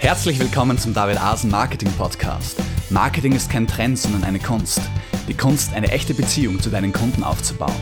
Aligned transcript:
Herzlich 0.00 0.38
willkommen 0.38 0.78
zum 0.78 0.94
David 0.94 1.20
Asen 1.20 1.50
Marketing 1.50 1.90
Podcast. 1.98 2.56
Marketing 2.88 3.32
ist 3.32 3.50
kein 3.50 3.66
Trend, 3.66 3.98
sondern 3.98 4.22
eine 4.22 4.38
Kunst. 4.38 4.80
Die 5.26 5.34
Kunst, 5.34 5.74
eine 5.74 5.90
echte 5.90 6.14
Beziehung 6.14 6.60
zu 6.60 6.70
deinen 6.70 6.92
Kunden 6.92 7.24
aufzubauen. 7.24 7.74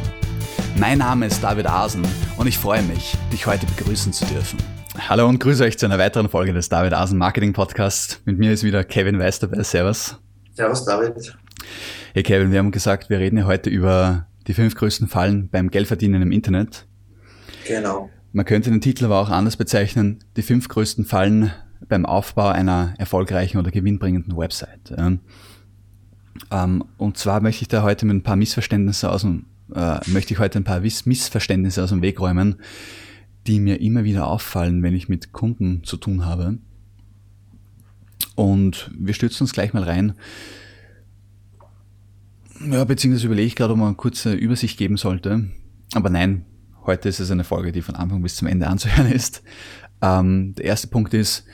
Mein 0.79 0.99
Name 0.99 1.26
ist 1.26 1.44
David 1.44 1.67
Asen 1.67 2.06
und 2.38 2.47
ich 2.47 2.56
freue 2.56 2.83
mich, 2.83 3.15
dich 3.31 3.47
heute 3.47 3.67
begrüßen 3.67 4.15
zu 4.15 4.24
dürfen. 4.24 4.58
Hallo 4.99 5.29
und 5.29 5.40
grüße 5.40 5.63
euch 5.63 5.79
zu 5.79 5.85
einer 5.85 5.99
weiteren 5.99 6.31
Folge 6.31 6.54
des 6.54 6.71
David 6.71 6.94
Asen 6.94 7.19
Marketing 7.19 7.53
Podcasts. 7.53 8.22
Mit 8.24 8.38
mir 8.38 8.51
ist 8.51 8.64
wieder 8.64 8.83
Kevin 8.83 9.19
Weiß 9.19 9.38
dabei. 9.38 9.62
Servus. 9.62 10.19
Servus, 10.54 10.87
David. 10.87 11.37
Hey 12.14 12.22
Kevin, 12.22 12.51
wir 12.51 12.60
haben 12.60 12.71
gesagt, 12.71 13.10
wir 13.10 13.19
reden 13.19 13.37
ja 13.37 13.44
heute 13.44 13.69
über 13.69 14.26
die 14.46 14.54
fünf 14.54 14.74
größten 14.74 15.06
Fallen 15.06 15.51
beim 15.51 15.69
Geldverdienen 15.69 16.23
im 16.23 16.33
Internet. 16.33 16.87
Genau. 17.69 18.09
Man 18.33 18.46
könnte 18.46 18.70
den 18.70 18.80
Titel 18.80 19.05
aber 19.05 19.20
auch 19.20 19.28
anders 19.28 19.59
bezeichnen, 19.59 20.24
die 20.37 20.42
fünf 20.42 20.69
größten 20.69 21.05
Fallen 21.05 21.52
beim 21.88 22.06
Aufbau 22.06 22.48
einer 22.48 22.94
erfolgreichen 22.98 23.58
oder 23.58 23.70
gewinnbringenden 23.70 24.36
Website. 24.36 24.94
Ähm, 26.50 26.84
und 26.96 27.16
zwar 27.16 27.40
möchte 27.40 27.62
ich 27.62 27.68
da 27.68 27.82
heute 27.82 28.06
mit 28.06 28.16
ein 28.16 28.22
paar 28.22 28.36
Missverständnisse 28.36 29.10
aus 29.10 29.22
dem, 29.22 29.46
äh, 29.74 29.98
möchte 30.08 30.34
ich 30.34 30.38
heute 30.38 30.58
ein 30.58 30.64
paar 30.64 30.80
Missverständnisse 30.80 31.82
aus 31.82 31.90
dem 31.90 32.02
Weg 32.02 32.20
räumen, 32.20 32.56
die 33.46 33.60
mir 33.60 33.80
immer 33.80 34.04
wieder 34.04 34.26
auffallen, 34.26 34.82
wenn 34.82 34.94
ich 34.94 35.08
mit 35.08 35.32
Kunden 35.32 35.84
zu 35.84 35.96
tun 35.96 36.24
habe. 36.24 36.58
Und 38.34 38.90
wir 38.96 39.14
stürzen 39.14 39.44
uns 39.44 39.52
gleich 39.52 39.72
mal 39.72 39.82
rein. 39.82 40.14
Ja, 42.70 42.84
beziehungsweise 42.84 43.27
überlege 43.27 43.46
ich 43.46 43.56
gerade, 43.56 43.72
ob 43.72 43.78
man 43.78 43.88
eine 43.88 43.96
kurze 43.96 44.32
Übersicht 44.32 44.78
geben 44.78 44.96
sollte. 44.96 45.50
Aber 45.94 46.10
nein, 46.10 46.44
heute 46.84 47.08
ist 47.08 47.20
es 47.20 47.30
eine 47.30 47.44
Folge, 47.44 47.72
die 47.72 47.82
von 47.82 47.94
Anfang 47.96 48.22
bis 48.22 48.36
zum 48.36 48.48
Ende 48.48 48.66
anzuhören 48.66 49.10
ist. 49.10 49.42
Ähm, 50.02 50.55
der 50.55 50.66
erste 50.66 50.88
Punkt 50.88 51.14
ist, 51.14 51.45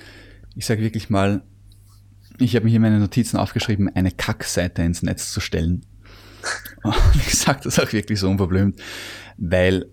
ich 0.55 0.67
sage 0.67 0.83
wirklich 0.83 1.11
mal, 1.11 1.43
ich 2.39 2.57
habe 2.57 2.65
mir 2.65 2.71
hier 2.71 2.81
meine 2.81 2.99
Notizen 2.99 3.37
aufgeschrieben, 3.37 3.95
eine 3.95 4.11
Kackseite 4.11 4.83
ins 4.83 5.03
Netz 5.03 5.33
zu 5.33 5.41
stellen. 5.41 5.85
Und 6.83 7.17
ich 7.17 7.35
sage 7.35 7.61
das 7.65 7.79
auch 7.79 7.93
wirklich 7.93 8.19
so 8.19 8.29
unverblümt, 8.29 8.81
weil 9.37 9.87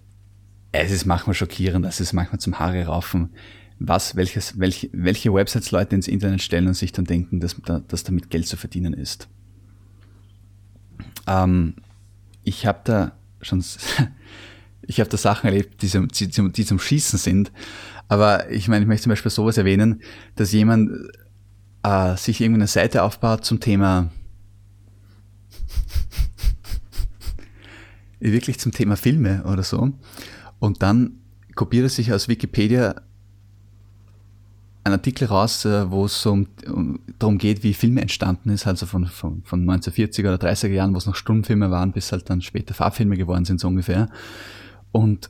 es 0.72 0.92
ist 0.92 1.06
manchmal 1.06 1.34
schockierend, 1.34 1.86
es 1.86 2.00
ist 2.00 2.14
manchmal 2.14 2.40
zum 2.40 2.60
Haare 2.60 2.86
raufen, 2.86 3.34
was, 3.80 4.16
welches, 4.16 4.60
welche, 4.60 4.90
welche 4.92 5.34
Websites 5.34 5.72
Leute 5.72 5.96
ins 5.96 6.08
Internet 6.08 6.42
stellen 6.42 6.68
und 6.68 6.74
sich 6.74 6.92
dann 6.92 7.06
denken, 7.06 7.40
dass, 7.40 7.56
dass 7.88 8.04
damit 8.04 8.30
Geld 8.30 8.48
zu 8.48 8.58
verdienen 8.58 8.94
ist. 8.94 9.30
Ähm, 11.28 11.76
ich 12.44 12.66
habe 12.66 12.82
da 12.84 13.14
schon, 13.42 13.64
ich 14.90 15.00
habe 15.00 15.10
da 15.10 15.18
Sachen 15.18 15.46
erlebt, 15.46 15.84
die, 15.84 15.88
die, 15.88 16.52
die 16.52 16.66
zum 16.66 16.80
Schießen 16.80 17.20
sind. 17.20 17.52
Aber 18.08 18.50
ich 18.50 18.68
meine, 18.68 18.84
ich 18.84 18.88
möchte 18.88 19.04
zum 19.04 19.12
Beispiel 19.12 19.30
sowas 19.30 19.58
erwähnen, 19.58 20.02
dass 20.36 20.52
jemand 20.52 20.90
äh, 21.84 22.18
sich 22.18 22.42
irgendwie 22.42 22.62
eine 22.62 22.68
Seite 22.68 23.04
aufbaut 23.04 23.46
zum 23.46 23.60
Thema 23.60 24.10
wirklich 28.20 28.60
zum 28.60 28.72
Thema 28.72 28.98
Filme 28.98 29.44
oder 29.44 29.62
so 29.62 29.92
und 30.58 30.82
dann 30.82 31.20
kopiert 31.54 31.84
er 31.84 31.90
sich 31.90 32.12
aus 32.12 32.28
Wikipedia 32.28 32.96
einen 34.84 34.94
Artikel 34.94 35.28
raus, 35.28 35.66
äh, 35.66 35.92
wo 35.92 36.06
es 36.06 36.26
um, 36.26 36.48
um, 36.66 37.00
darum 37.20 37.38
geht, 37.38 37.62
wie 37.62 37.76
Filme 37.76 38.02
entstanden 38.02 38.50
ist, 38.50 38.66
also 38.66 38.88
von, 38.88 39.06
von, 39.06 39.44
von 39.44 39.70
1940er 39.70 40.34
oder 40.34 40.50
30er 40.50 40.70
Jahren, 40.70 40.96
wo 40.96 40.98
es 40.98 41.06
noch 41.06 41.16
Stummfilme 41.16 41.70
waren, 41.70 41.92
bis 41.92 42.12
halt 42.12 42.28
dann 42.30 42.42
später 42.42 42.74
Farbfilme 42.74 43.18
geworden 43.18 43.46
sind, 43.46 43.60
so 43.60 43.68
ungefähr. 43.68 44.10
Und 44.92 45.30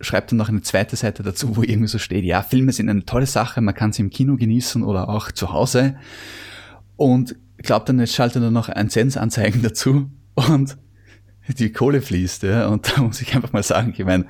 schreibt 0.00 0.32
dann 0.32 0.38
noch 0.38 0.48
eine 0.48 0.62
zweite 0.62 0.96
Seite 0.96 1.22
dazu, 1.22 1.56
wo 1.56 1.62
irgendwie 1.62 1.88
so 1.88 1.98
steht, 1.98 2.24
ja, 2.24 2.42
Filme 2.42 2.72
sind 2.72 2.88
eine 2.88 3.04
tolle 3.04 3.26
Sache, 3.26 3.60
man 3.60 3.74
kann 3.74 3.92
sie 3.92 4.02
im 4.02 4.10
Kino 4.10 4.36
genießen 4.36 4.82
oder 4.82 5.08
auch 5.08 5.30
zu 5.30 5.52
Hause. 5.52 5.96
Und 6.96 7.36
glaubt 7.58 7.88
dann, 7.88 8.00
jetzt 8.00 8.14
schaltet 8.14 8.42
er 8.42 8.50
noch 8.50 8.68
ein 8.68 8.90
Zensanzeigen 8.90 9.62
dazu 9.62 10.10
und 10.34 10.76
die 11.58 11.72
Kohle 11.72 12.02
fließt, 12.02 12.44
ja. 12.44 12.68
Und 12.68 12.92
da 12.96 13.02
muss 13.02 13.20
ich 13.20 13.34
einfach 13.34 13.52
mal 13.52 13.62
sagen, 13.62 13.94
ich 13.96 14.04
meine, 14.04 14.26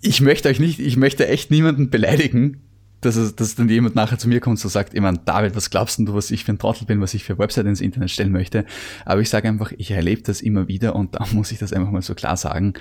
ich 0.00 0.20
möchte 0.20 0.48
euch 0.48 0.60
nicht, 0.60 0.78
ich 0.78 0.96
möchte 0.96 1.26
echt 1.26 1.50
niemanden 1.50 1.90
beleidigen, 1.90 2.62
dass, 3.06 3.16
es, 3.16 3.34
dass 3.34 3.54
dann 3.54 3.68
jemand 3.68 3.94
nachher 3.94 4.18
zu 4.18 4.28
mir 4.28 4.40
kommt 4.40 4.62
und 4.62 4.70
sagt, 4.70 4.94
ich 4.94 5.00
meine, 5.00 5.18
David, 5.24 5.56
was 5.56 5.70
glaubst 5.70 5.98
du, 5.98 6.14
was 6.14 6.30
ich 6.30 6.44
für 6.44 6.52
ein 6.52 6.58
Trottel 6.58 6.86
bin, 6.86 7.00
was 7.00 7.14
ich 7.14 7.24
für 7.24 7.38
Website 7.38 7.66
ins 7.66 7.80
Internet 7.80 8.10
stellen 8.10 8.32
möchte? 8.32 8.64
Aber 9.04 9.20
ich 9.20 9.30
sage 9.30 9.48
einfach, 9.48 9.72
ich 9.76 9.90
erlebe 9.90 10.22
das 10.22 10.40
immer 10.40 10.68
wieder 10.68 10.94
und 10.94 11.14
da 11.14 11.24
muss 11.32 11.52
ich 11.52 11.58
das 11.58 11.72
einfach 11.72 11.90
mal 11.90 12.02
so 12.02 12.14
klar 12.14 12.36
sagen 12.36 12.74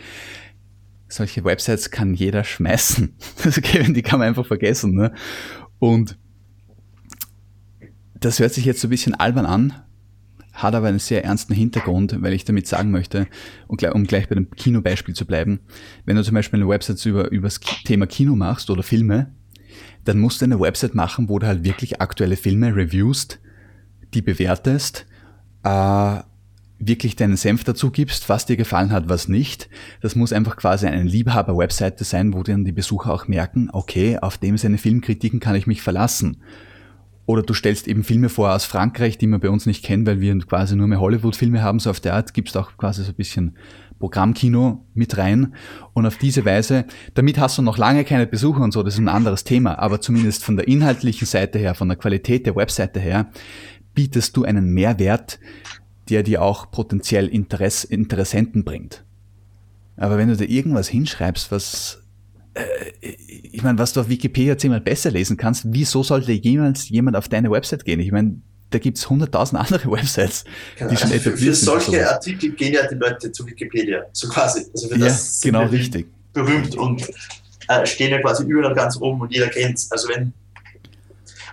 solche 1.07 1.43
Websites 1.43 1.91
kann 1.91 2.13
jeder 2.13 2.43
schmeißen. 2.43 3.15
Also 3.43 3.61
die 3.61 4.01
kann 4.01 4.19
man 4.19 4.29
einfach 4.29 4.45
vergessen. 4.45 4.95
Ne? 4.95 5.13
Und 5.79 6.17
das 8.19 8.39
hört 8.39 8.53
sich 8.53 8.65
jetzt 8.65 8.81
so 8.81 8.87
ein 8.87 8.89
bisschen 8.89 9.13
albern 9.13 9.45
an, 9.45 9.73
hat 10.53 10.73
aber 10.73 10.87
einen 10.87 10.99
sehr 10.99 11.23
ernsten 11.23 11.53
Hintergrund, 11.53 12.21
weil 12.21 12.33
ich 12.33 12.45
damit 12.45 12.65
sagen 12.67 12.91
möchte, 12.91 13.27
um 13.67 14.05
gleich 14.05 14.27
bei 14.27 14.35
dem 14.35 14.49
Kinobeispiel 14.51 15.13
zu 15.13 15.25
bleiben, 15.25 15.59
wenn 16.05 16.15
du 16.15 16.23
zum 16.23 16.33
Beispiel 16.33 16.59
eine 16.59 16.69
Website 16.69 17.05
über, 17.05 17.29
über 17.31 17.47
das 17.47 17.59
Thema 17.59 18.07
Kino 18.07 18.35
machst 18.35 18.69
oder 18.69 18.83
Filme, 18.83 19.33
dann 20.03 20.19
musst 20.19 20.41
du 20.41 20.45
eine 20.45 20.59
Website 20.59 20.95
machen, 20.95 21.29
wo 21.29 21.39
du 21.39 21.47
halt 21.47 21.63
wirklich 21.63 22.01
aktuelle 22.01 22.37
Filme 22.37 22.75
reviewst, 22.75 23.39
die 24.13 24.21
bewertest, 24.21 25.05
äh, 25.63 26.19
wirklich 26.77 27.15
deinen 27.15 27.37
Senf 27.37 27.63
dazu 27.63 27.89
gibst, 27.89 28.27
was 28.29 28.45
dir 28.45 28.57
gefallen 28.57 28.91
hat, 28.91 29.09
was 29.09 29.27
nicht. 29.27 29.69
Das 30.01 30.15
muss 30.15 30.33
einfach 30.33 30.57
quasi 30.57 30.85
eine 30.87 31.03
Liebhaber-Webseite 31.03 32.03
sein, 32.03 32.33
wo 32.33 32.43
dann 32.43 32.65
die 32.65 32.71
Besucher 32.71 33.13
auch 33.13 33.27
merken, 33.27 33.69
okay, 33.71 34.17
auf 34.19 34.37
dem 34.37 34.57
seine 34.57 34.77
Filmkritiken 34.77 35.39
kann 35.39 35.55
ich 35.55 35.67
mich 35.67 35.81
verlassen. 35.81 36.37
Oder 37.27 37.41
du 37.41 37.53
stellst 37.53 37.87
eben 37.87 38.03
Filme 38.03 38.29
vor 38.29 38.53
aus 38.53 38.65
Frankreich, 38.65 39.17
die 39.17 39.25
man 39.25 39.39
bei 39.39 39.49
uns 39.49 39.65
nicht 39.65 39.83
kennt, 39.83 40.05
weil 40.05 40.19
wir 40.19 40.37
quasi 40.39 40.75
nur 40.75 40.87
mehr 40.87 40.99
Hollywood-Filme 40.99 41.63
haben, 41.63 41.79
so 41.79 41.89
auf 41.89 41.99
der 41.99 42.13
Art 42.13 42.33
gibst 42.33 42.55
auch 42.55 42.77
quasi 42.77 43.03
so 43.03 43.09
ein 43.11 43.15
bisschen 43.15 43.57
Programmkino 43.99 44.85
mit 44.93 45.17
rein. 45.17 45.55
Und 45.93 46.05
auf 46.05 46.17
diese 46.17 46.45
Weise, 46.45 46.85
damit 47.13 47.39
hast 47.39 47.57
du 47.57 47.61
noch 47.61 47.77
lange 47.77 48.03
keine 48.03 48.27
Besucher 48.27 48.61
und 48.61 48.71
so, 48.71 48.83
das 48.83 48.95
ist 48.95 48.99
ein 48.99 49.07
anderes 49.07 49.43
Thema, 49.43 49.79
aber 49.79 50.01
zumindest 50.01 50.43
von 50.43 50.57
der 50.57 50.67
inhaltlichen 50.67 51.27
Seite 51.27 51.59
her, 51.59 51.75
von 51.75 51.87
der 51.87 51.97
Qualität 51.97 52.45
der 52.45 52.55
Webseite 52.55 52.99
her, 52.99 53.29
bietest 53.93 54.35
du 54.35 54.43
einen 54.43 54.73
Mehrwert, 54.73 55.39
der 56.09 56.23
dir 56.23 56.41
auch 56.41 56.69
potenziell 56.71 57.27
Interess 57.27 57.83
Interessenten 57.83 58.63
bringt. 58.63 59.05
Aber 59.97 60.17
wenn 60.17 60.27
du 60.27 60.35
da 60.35 60.43
irgendwas 60.43 60.89
hinschreibst, 60.89 61.51
was 61.51 62.05
äh, 62.53 63.11
ich 63.51 63.63
meine, 63.63 63.79
was 63.79 63.93
du 63.93 64.01
auf 64.01 64.09
Wikipedia 64.09 64.57
zehnmal 64.57 64.81
besser 64.81 65.11
lesen 65.11 65.37
kannst, 65.37 65.65
wieso 65.67 66.03
sollte 66.03 66.31
jemals 66.33 66.89
jemand 66.89 67.15
auf 67.15 67.29
deine 67.29 67.51
Website 67.51 67.85
gehen? 67.85 67.99
Ich 67.99 68.11
meine, 68.11 68.41
da 68.75 68.79
gibt's 68.79 69.09
hunderttausend 69.09 69.59
andere 69.59 69.89
Websites, 69.91 70.43
genau. 70.77 70.89
die 70.89 70.97
schon 70.97 71.11
also 71.11 71.29
etabliert 71.29 71.55
sind. 71.55 71.65
Für 71.65 71.81
solche 71.81 72.09
Artikel 72.09 72.51
gehen 72.51 72.73
ja 72.73 72.85
die 72.87 72.95
Leute 72.95 73.31
zu 73.31 73.45
Wikipedia, 73.47 74.03
so 74.11 74.27
quasi. 74.27 74.65
Also 74.73 74.89
für 74.89 74.99
das 74.99 75.41
ja, 75.43 75.51
genau 75.51 75.65
richtig. 75.69 76.07
Berühmt 76.33 76.75
und 76.75 77.07
äh, 77.69 77.85
stehen 77.85 78.11
ja 78.11 78.21
quasi 78.21 78.43
überall 78.43 78.75
ganz 78.75 78.97
oben 78.99 79.21
und 79.21 79.31
jeder 79.33 79.47
kennt's. 79.47 79.89
Also 79.91 80.09
wenn 80.09 80.33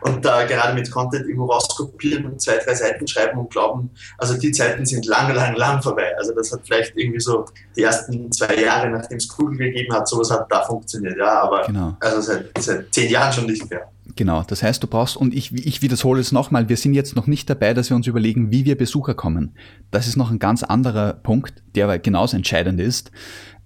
und 0.03 0.25
da 0.25 0.45
gerade 0.45 0.75
mit 0.75 0.91
Content 0.91 1.27
irgendwo 1.27 1.47
rauskopieren 1.47 2.27
und 2.27 2.41
zwei, 2.41 2.57
drei 2.59 2.75
Seiten 2.75 3.07
schreiben 3.07 3.39
und 3.39 3.51
glauben, 3.51 3.91
also 4.19 4.37
die 4.39 4.53
Zeiten 4.53 4.85
sind 4.85 5.07
lang, 5.07 5.35
lang, 5.35 5.55
lang 5.57 5.83
vorbei. 5.83 6.13
Also 6.19 6.35
das 6.35 6.53
hat 6.53 6.61
vielleicht 6.65 6.97
irgendwie 6.97 7.21
so 7.21 7.45
die 7.77 7.83
ersten 7.83 8.31
zwei 8.33 8.55
Jahre, 8.57 8.91
nachdem 8.91 9.19
es 9.19 9.29
Google 9.29 9.59
gegeben 9.59 9.95
hat, 9.95 10.09
sowas 10.09 10.31
hat 10.31 10.47
da 10.51 10.63
funktioniert, 10.63 11.17
ja, 11.19 11.43
aber 11.43 11.67
genau. 11.67 11.97
also 12.01 12.21
seit, 12.21 12.51
seit 12.59 12.93
zehn 12.93 13.11
Jahren 13.11 13.33
schon 13.33 13.47
nicht 13.47 13.69
mehr. 13.71 13.89
Genau, 14.17 14.43
das 14.43 14.63
heißt, 14.63 14.83
du 14.83 14.87
brauchst, 14.89 15.17
und 15.17 15.33
ich, 15.33 15.53
ich 15.55 15.81
wiederhole 15.81 16.21
es 16.21 16.33
nochmal, 16.33 16.69
wir 16.69 16.77
sind 16.77 16.93
jetzt 16.93 17.17
noch 17.17 17.27
nicht 17.27 17.49
dabei, 17.49 17.73
dass 17.73 17.89
wir 17.89 17.97
uns 17.97 18.07
überlegen, 18.07 18.51
wie 18.51 18.65
wir 18.65 18.77
Besucher 18.77 19.15
kommen. 19.15 19.55
Das 19.91 20.07
ist 20.07 20.17
noch 20.17 20.31
ein 20.31 20.39
ganz 20.39 20.63
anderer 20.63 21.15
Punkt, 21.15 21.63
der 21.75 21.85
aber 21.85 21.99
genauso 21.99 22.37
entscheidend 22.37 22.81
ist. 22.81 23.11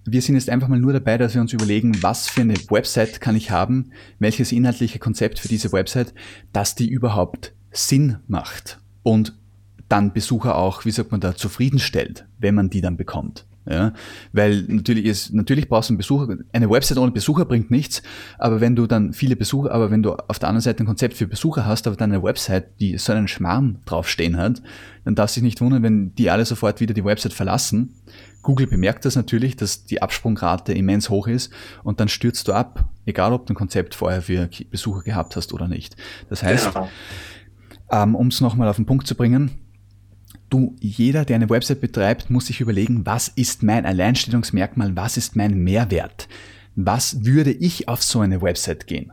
Wir 0.09 0.21
sind 0.21 0.35
jetzt 0.35 0.49
einfach 0.49 0.69
mal 0.69 0.79
nur 0.79 0.93
dabei, 0.93 1.17
dass 1.17 1.33
wir 1.33 1.41
uns 1.41 1.51
überlegen, 1.51 2.01
was 2.01 2.29
für 2.29 2.39
eine 2.39 2.55
Website 2.69 3.19
kann 3.19 3.35
ich 3.35 3.51
haben, 3.51 3.91
welches 4.19 4.53
inhaltliche 4.53 4.99
Konzept 4.99 5.37
für 5.37 5.49
diese 5.49 5.73
Website, 5.73 6.13
dass 6.53 6.75
die 6.75 6.87
überhaupt 6.87 7.53
Sinn 7.71 8.19
macht 8.25 8.79
und 9.03 9.37
dann 9.89 10.13
Besucher 10.13 10.55
auch, 10.55 10.85
wie 10.85 10.91
sagt 10.91 11.11
man 11.11 11.19
da, 11.19 11.35
zufriedenstellt, 11.35 12.25
wenn 12.39 12.55
man 12.55 12.69
die 12.69 12.79
dann 12.79 12.95
bekommt. 12.95 13.45
Ja, 13.69 13.91
weil 14.31 14.63
natürlich 14.69 15.03
ist, 15.03 15.33
natürlich 15.33 15.67
brauchst 15.67 15.89
du 15.89 15.93
einen 15.93 15.97
Besucher, 15.97 16.37
eine 16.53 16.69
Website 16.69 16.97
ohne 16.99 17.11
Besucher 17.11 17.43
bringt 17.43 17.69
nichts, 17.69 18.01
aber 18.39 18.61
wenn 18.61 18.77
du 18.77 18.87
dann 18.87 19.11
viele 19.11 19.35
Besucher, 19.35 19.71
aber 19.71 19.91
wenn 19.91 20.03
du 20.03 20.13
auf 20.13 20.39
der 20.39 20.47
anderen 20.47 20.61
Seite 20.61 20.83
ein 20.83 20.87
Konzept 20.87 21.15
für 21.15 21.27
Besucher 21.27 21.65
hast, 21.65 21.85
aber 21.85 21.97
dann 21.97 22.13
eine 22.13 22.23
Website, 22.23 22.79
die 22.79 22.97
so 22.97 23.11
einen 23.11 23.27
Schmarrn 23.27 23.79
draufstehen 23.83 24.37
hat, 24.37 24.61
dann 25.03 25.15
darfst 25.15 25.35
du 25.35 25.41
dich 25.41 25.45
nicht 25.45 25.59
wundern, 25.59 25.83
wenn 25.83 26.15
die 26.15 26.29
alle 26.29 26.45
sofort 26.45 26.79
wieder 26.79 26.93
die 26.93 27.03
Website 27.03 27.33
verlassen. 27.33 27.93
Google 28.47 28.67
bemerkt 28.67 29.03
das 29.03 29.17
natürlich, 29.17 29.57
dass 29.57 29.83
die 29.83 30.01
Absprungrate 30.01 30.71
immens 30.71 31.09
hoch 31.09 31.27
ist 31.27 31.51
und 31.83 31.99
dann 31.99 32.07
stürzt 32.07 32.47
du 32.47 32.53
ab, 32.53 32.89
egal 33.05 33.33
ob 33.33 33.45
du 33.45 33.51
ein 33.51 33.57
Konzept 33.57 33.93
vorher 33.93 34.21
für 34.21 34.49
Besucher 34.71 35.01
gehabt 35.01 35.35
hast 35.35 35.51
oder 35.51 35.67
nicht. 35.67 35.97
Das 36.29 36.43
heißt, 36.43 36.73
genau. 36.73 36.89
ähm, 37.91 38.15
um 38.15 38.27
es 38.27 38.39
nochmal 38.39 38.69
auf 38.69 38.77
den 38.77 38.85
Punkt 38.85 39.05
zu 39.05 39.15
bringen, 39.15 39.51
du, 40.49 40.77
jeder, 40.79 41.25
der 41.25 41.35
eine 41.35 41.49
Website 41.49 41.81
betreibt, 41.81 42.29
muss 42.29 42.45
sich 42.45 42.61
überlegen, 42.61 43.05
was 43.05 43.27
ist 43.27 43.63
mein 43.63 43.85
Alleinstellungsmerkmal, 43.85 44.95
was 44.95 45.17
ist 45.17 45.35
mein 45.35 45.61
Mehrwert? 45.65 46.29
Was 46.77 47.25
würde 47.25 47.51
ich 47.51 47.89
auf 47.89 48.01
so 48.01 48.21
eine 48.21 48.41
Website 48.41 48.87
gehen? 48.87 49.11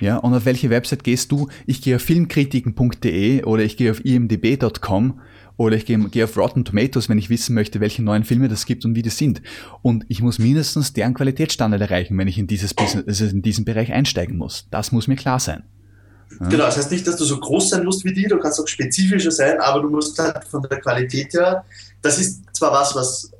Ja, 0.00 0.16
und 0.16 0.34
auf 0.34 0.44
welche 0.44 0.70
Website 0.70 1.04
gehst 1.04 1.30
du? 1.30 1.46
Ich 1.66 1.82
gehe 1.82 1.94
auf 1.94 2.02
filmkritiken.de 2.02 3.44
oder 3.44 3.62
ich 3.62 3.76
gehe 3.76 3.92
auf 3.92 4.04
imdb.com 4.04 5.20
oder 5.56 5.76
ich 5.76 5.86
gehe, 5.86 5.98
gehe 6.08 6.24
auf 6.24 6.36
Rotten 6.36 6.64
Tomatoes, 6.64 7.08
wenn 7.08 7.18
ich 7.18 7.30
wissen 7.30 7.54
möchte, 7.54 7.80
welche 7.80 8.02
neuen 8.02 8.24
Filme 8.24 8.48
das 8.48 8.66
gibt 8.66 8.84
und 8.84 8.94
wie 8.94 9.02
die 9.02 9.10
sind. 9.10 9.40
Und 9.82 10.04
ich 10.08 10.20
muss 10.20 10.38
mindestens 10.38 10.92
deren 10.92 11.14
Qualitätsstandard 11.14 11.80
erreichen, 11.80 12.18
wenn 12.18 12.28
ich 12.28 12.38
in 12.38 12.46
dieses 12.46 12.74
Business, 12.74 13.06
also 13.06 13.24
in 13.26 13.42
diesen 13.42 13.64
Bereich 13.64 13.92
einsteigen 13.92 14.36
muss. 14.36 14.66
Das 14.70 14.92
muss 14.92 15.06
mir 15.06 15.16
klar 15.16 15.38
sein. 15.38 15.64
Ja. 16.40 16.48
Genau, 16.48 16.64
das 16.64 16.76
heißt 16.76 16.90
nicht, 16.90 17.06
dass 17.06 17.16
du 17.16 17.24
so 17.24 17.38
groß 17.38 17.70
sein 17.70 17.84
musst 17.84 18.04
wie 18.04 18.12
die, 18.12 18.24
du 18.24 18.38
kannst 18.38 18.60
auch 18.60 18.66
spezifischer 18.66 19.30
sein, 19.30 19.60
aber 19.60 19.82
du 19.82 19.90
musst 19.90 20.18
halt 20.18 20.42
von 20.44 20.62
der 20.62 20.80
Qualität 20.80 21.32
her, 21.34 21.64
das 22.02 22.18
ist 22.18 22.42
zwar 22.52 22.72
was, 22.72 22.94
was 22.96 23.30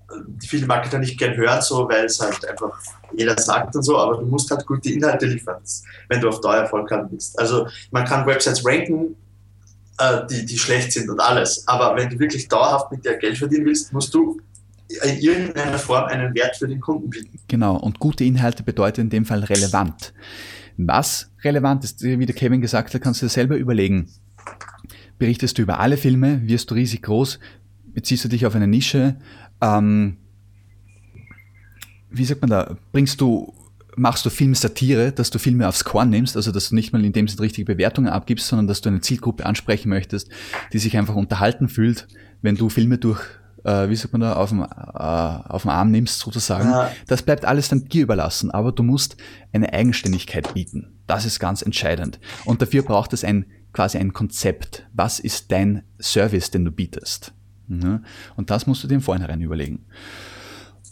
viele 0.46 0.67
Marketer 0.67 0.99
nicht 0.99 1.19
gern 1.19 1.37
hören, 1.37 1.60
so, 1.62 1.88
weil 1.88 2.05
es 2.05 2.20
halt 2.20 2.46
einfach 2.49 2.78
jeder 3.17 3.38
sagt 3.38 3.75
und 3.75 3.82
so, 3.82 3.99
aber 3.99 4.19
du 4.19 4.26
musst 4.26 4.50
halt 4.50 4.67
gute 4.67 4.90
Inhalte 4.90 5.26
liefern, 5.26 5.60
wenn 6.08 6.20
du 6.20 6.28
auf 6.28 6.40
Dauer 6.40 6.56
Erfolg 6.56 6.90
haben 6.90 7.08
willst. 7.10 7.38
Also 7.38 7.67
man 7.90 8.05
kann 8.05 8.26
Websites 8.26 8.64
ranken, 8.64 9.17
äh, 9.99 10.26
die, 10.31 10.46
die 10.46 10.58
schlecht 10.58 10.93
sind 10.93 11.08
und 11.08 11.20
alles, 11.20 11.67
aber 11.67 11.96
wenn 11.96 12.11
du 12.11 12.19
wirklich 12.19 12.49
dauerhaft 12.49 12.91
mit 12.91 13.05
der 13.05 13.17
Geld 13.17 13.38
verdienen 13.38 13.67
willst, 13.67 13.93
musst 13.93 14.12
du 14.14 14.41
in 15.02 15.19
irgendeiner 15.19 15.79
Form 15.79 16.05
einen 16.05 16.35
Wert 16.35 16.56
für 16.56 16.69
den 16.69 16.81
Kunden 16.81 17.11
bieten. 17.11 17.38
Genau, 17.49 17.76
und 17.76 17.99
gute 17.99 18.25
Inhalte 18.25 18.62
bedeutet 18.62 18.99
in 18.99 19.11
dem 19.11 19.25
Fall 19.25 19.43
relevant. 19.44 20.12
Was 20.76 21.31
relevant 21.43 21.85
ist, 21.85 22.02
wie 22.02 22.26
der 22.26 22.35
Kevin 22.35 22.61
gesagt 22.61 22.94
hat, 22.94 23.00
kannst 23.00 23.23
du 23.23 23.26
dir 23.26 23.31
selber 23.31 23.56
überlegen. 23.56 24.11
Berichtest 25.19 25.58
du 25.58 25.62
über 25.62 25.79
alle 25.81 25.96
Filme, 25.96 26.46
wirst 26.46 26.70
du 26.70 26.75
riesig 26.75 27.02
groß, 27.02 27.38
beziehst 27.87 28.25
du 28.25 28.29
dich 28.29 28.46
auf 28.46 28.55
eine 28.55 28.67
Nische, 28.67 29.17
ähm, 29.61 30.19
wie 32.11 32.25
sagt 32.25 32.41
man 32.41 32.50
da, 32.50 32.76
bringst 32.93 33.20
du, 33.20 33.52
machst 33.96 34.26
du 34.26 34.31
Filmsatire, 34.31 35.12
dass 35.12 35.31
du 35.31 35.38
Filme 35.38 35.69
aufs 35.69 35.85
Korn 35.85 36.11
nimmst, 36.11 36.37
also 36.37 36.52
dass 36.52 36.69
du 36.69 36.75
nicht 36.75 36.93
mal 36.93 37.05
in 37.05 37.12
dem 37.12 37.29
Sinne 37.29 37.43
richtige 37.43 37.73
Bewertungen 37.73 38.08
abgibst, 38.08 38.49
sondern 38.49 38.67
dass 38.67 38.81
du 38.81 38.88
eine 38.88 39.00
Zielgruppe 39.00 39.46
ansprechen 39.46 39.88
möchtest, 39.88 40.29
die 40.73 40.79
sich 40.79 40.96
einfach 40.96 41.14
unterhalten 41.14 41.69
fühlt, 41.69 42.08
wenn 42.43 42.56
du 42.56 42.69
Filme 42.69 42.99
durch 42.99 43.20
äh, 43.64 43.88
wie 43.88 43.96
sagt 43.96 44.12
man 44.12 44.20
da, 44.20 44.35
auf 44.35 44.50
dem, 44.50 44.61
äh, 44.61 44.67
auf 44.67 45.62
dem 45.62 45.70
Arm 45.70 45.91
nimmst 45.91 46.20
sozusagen. 46.20 46.70
Ja. 46.70 46.91
Das 47.06 47.23
bleibt 47.23 47.44
alles 47.44 47.69
dann 47.69 47.87
dir 47.87 48.02
überlassen, 48.02 48.50
aber 48.50 48.73
du 48.73 48.82
musst 48.82 49.17
eine 49.52 49.73
Eigenständigkeit 49.73 50.52
bieten. 50.52 50.99
Das 51.06 51.25
ist 51.25 51.41
ganz 51.41 51.62
entscheidend. 51.62 52.20
Und 52.44 52.62
dafür 52.62 52.82
braucht 52.82 53.12
es 53.12 53.25
ein 53.25 53.46
quasi 53.73 53.99
ein 53.99 54.12
Konzept. 54.12 54.87
Was 54.93 55.19
ist 55.19 55.50
dein 55.50 55.82
Service, 56.00 56.50
den 56.50 56.64
du 56.64 56.70
bietest? 56.70 57.32
Ne? 57.67 58.02
Und 58.37 58.50
das 58.50 58.67
musst 58.67 58.85
du 58.85 58.88
dir 58.88 58.94
im 58.94 59.00
Vorhinein 59.00 59.41
überlegen. 59.41 59.87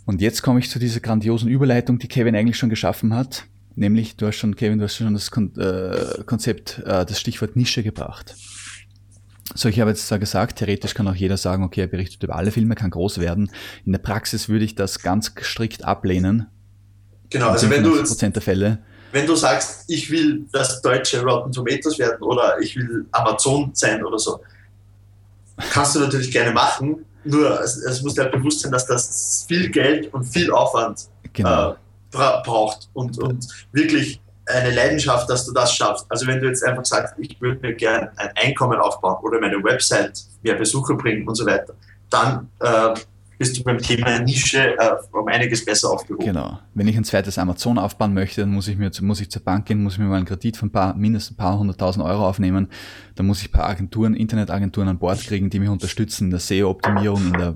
Und 0.04 0.20
jetzt 0.20 0.42
komme 0.42 0.60
ich 0.60 0.70
zu 0.70 0.78
dieser 0.78 1.00
grandiosen 1.00 1.48
Überleitung, 1.48 1.98
die 1.98 2.08
Kevin 2.08 2.34
eigentlich 2.34 2.56
schon 2.56 2.70
geschaffen 2.70 3.14
hat. 3.14 3.44
Nämlich, 3.74 4.16
du 4.16 4.26
hast 4.26 4.36
schon, 4.36 4.56
Kevin, 4.56 4.78
du 4.78 4.84
hast 4.84 4.96
schon 4.96 5.14
das 5.14 5.30
Kon 5.30 5.56
äh, 5.56 6.22
Konzept, 6.26 6.78
äh, 6.84 7.06
das 7.06 7.18
Stichwort 7.18 7.56
Nische 7.56 7.82
gebracht. 7.82 8.34
So, 9.54 9.68
ich 9.68 9.80
habe 9.80 9.90
jetzt 9.90 10.06
zwar 10.06 10.18
gesagt, 10.18 10.58
theoretisch 10.58 10.94
kann 10.94 11.08
auch 11.08 11.14
jeder 11.14 11.36
sagen, 11.36 11.62
okay, 11.62 11.82
er 11.82 11.86
berichtet 11.86 12.22
über 12.22 12.36
alle 12.36 12.50
Filme, 12.50 12.74
kann 12.74 12.90
groß 12.90 13.18
werden. 13.18 13.50
In 13.84 13.92
der 13.92 13.98
Praxis 13.98 14.48
würde 14.48 14.64
ich 14.64 14.74
das 14.74 15.00
ganz 15.00 15.32
strikt 15.42 15.84
ablehnen. 15.84 16.46
Genau, 17.30 17.48
also 17.48 17.68
wenn 17.70 17.82
du 17.82 17.96
Prozent 17.96 18.36
der 18.36 18.42
Fälle. 18.42 18.78
Wenn 19.12 19.26
du 19.26 19.34
sagst, 19.34 19.84
ich 19.88 20.10
will 20.10 20.46
das 20.52 20.80
deutsche 20.80 21.22
Rotten 21.22 21.52
Tomatoes 21.52 21.98
werden 21.98 22.22
oder 22.22 22.58
ich 22.60 22.76
will 22.76 23.06
Amazon 23.12 23.70
sein 23.74 24.02
oder 24.04 24.18
so, 24.18 24.40
kannst 25.70 25.94
du 25.94 26.00
natürlich 26.00 26.30
gerne 26.30 26.52
machen, 26.52 27.04
nur 27.24 27.60
es, 27.60 27.76
es 27.76 28.02
muss 28.02 28.14
dir 28.14 28.22
halt 28.22 28.32
bewusst 28.32 28.60
sein, 28.60 28.72
dass 28.72 28.86
das 28.86 29.44
viel 29.46 29.70
Geld 29.70 30.12
und 30.12 30.24
viel 30.24 30.50
Aufwand 30.50 31.08
genau. 31.32 31.72
äh, 31.72 31.74
bra 32.10 32.42
braucht 32.44 32.88
und, 32.92 33.18
und 33.18 33.46
wirklich 33.72 34.20
eine 34.46 34.74
Leidenschaft, 34.74 35.30
dass 35.30 35.46
du 35.46 35.52
das 35.52 35.74
schaffst. 35.74 36.04
Also 36.08 36.26
wenn 36.26 36.40
du 36.40 36.48
jetzt 36.48 36.64
einfach 36.64 36.84
sagst, 36.84 37.14
ich 37.18 37.40
würde 37.40 37.60
mir 37.60 37.74
gerne 37.74 38.10
ein 38.16 38.30
Einkommen 38.36 38.78
aufbauen 38.80 39.22
oder 39.22 39.40
meine 39.40 39.62
Website 39.62 40.20
mehr 40.42 40.54
Besucher 40.54 40.94
bringen 40.94 41.26
und 41.28 41.34
so 41.36 41.46
weiter, 41.46 41.74
dann 42.10 42.48
äh, 42.60 42.94
bist 43.42 43.58
du 43.58 43.64
beim 43.64 43.78
Thema 43.78 44.20
Nische 44.20 44.76
äh, 44.78 44.94
um 45.10 45.26
einiges 45.26 45.64
besser 45.64 45.90
aufgehoben. 45.90 46.24
Genau. 46.24 46.60
Wenn 46.74 46.86
ich 46.86 46.96
ein 46.96 47.02
zweites 47.02 47.38
Amazon 47.38 47.76
aufbauen 47.76 48.14
möchte, 48.14 48.42
dann 48.42 48.50
muss 48.50 48.68
ich 48.68 48.78
mir 48.78 48.92
muss 49.00 49.20
ich 49.20 49.30
zur 49.30 49.42
Bank 49.42 49.66
gehen, 49.66 49.82
muss 49.82 49.94
ich 49.94 49.98
mir 49.98 50.04
mal 50.04 50.16
einen 50.16 50.26
Kredit 50.26 50.56
von 50.56 50.70
paar, 50.70 50.94
mindestens 50.94 51.32
ein 51.32 51.36
paar 51.38 51.58
hunderttausend 51.58 52.04
Euro 52.04 52.28
aufnehmen. 52.28 52.68
Dann 53.16 53.26
muss 53.26 53.40
ich 53.40 53.48
ein 53.48 53.52
paar 53.52 53.68
Agenturen, 53.68 54.14
Internetagenturen 54.14 54.88
an 54.88 54.98
Bord 54.98 55.20
kriegen, 55.20 55.50
die 55.50 55.58
mich 55.58 55.68
unterstützen 55.68 56.26
in 56.26 56.30
der 56.30 56.38
SEO-Optimierung, 56.38 57.26
in 57.26 57.32
der 57.32 57.54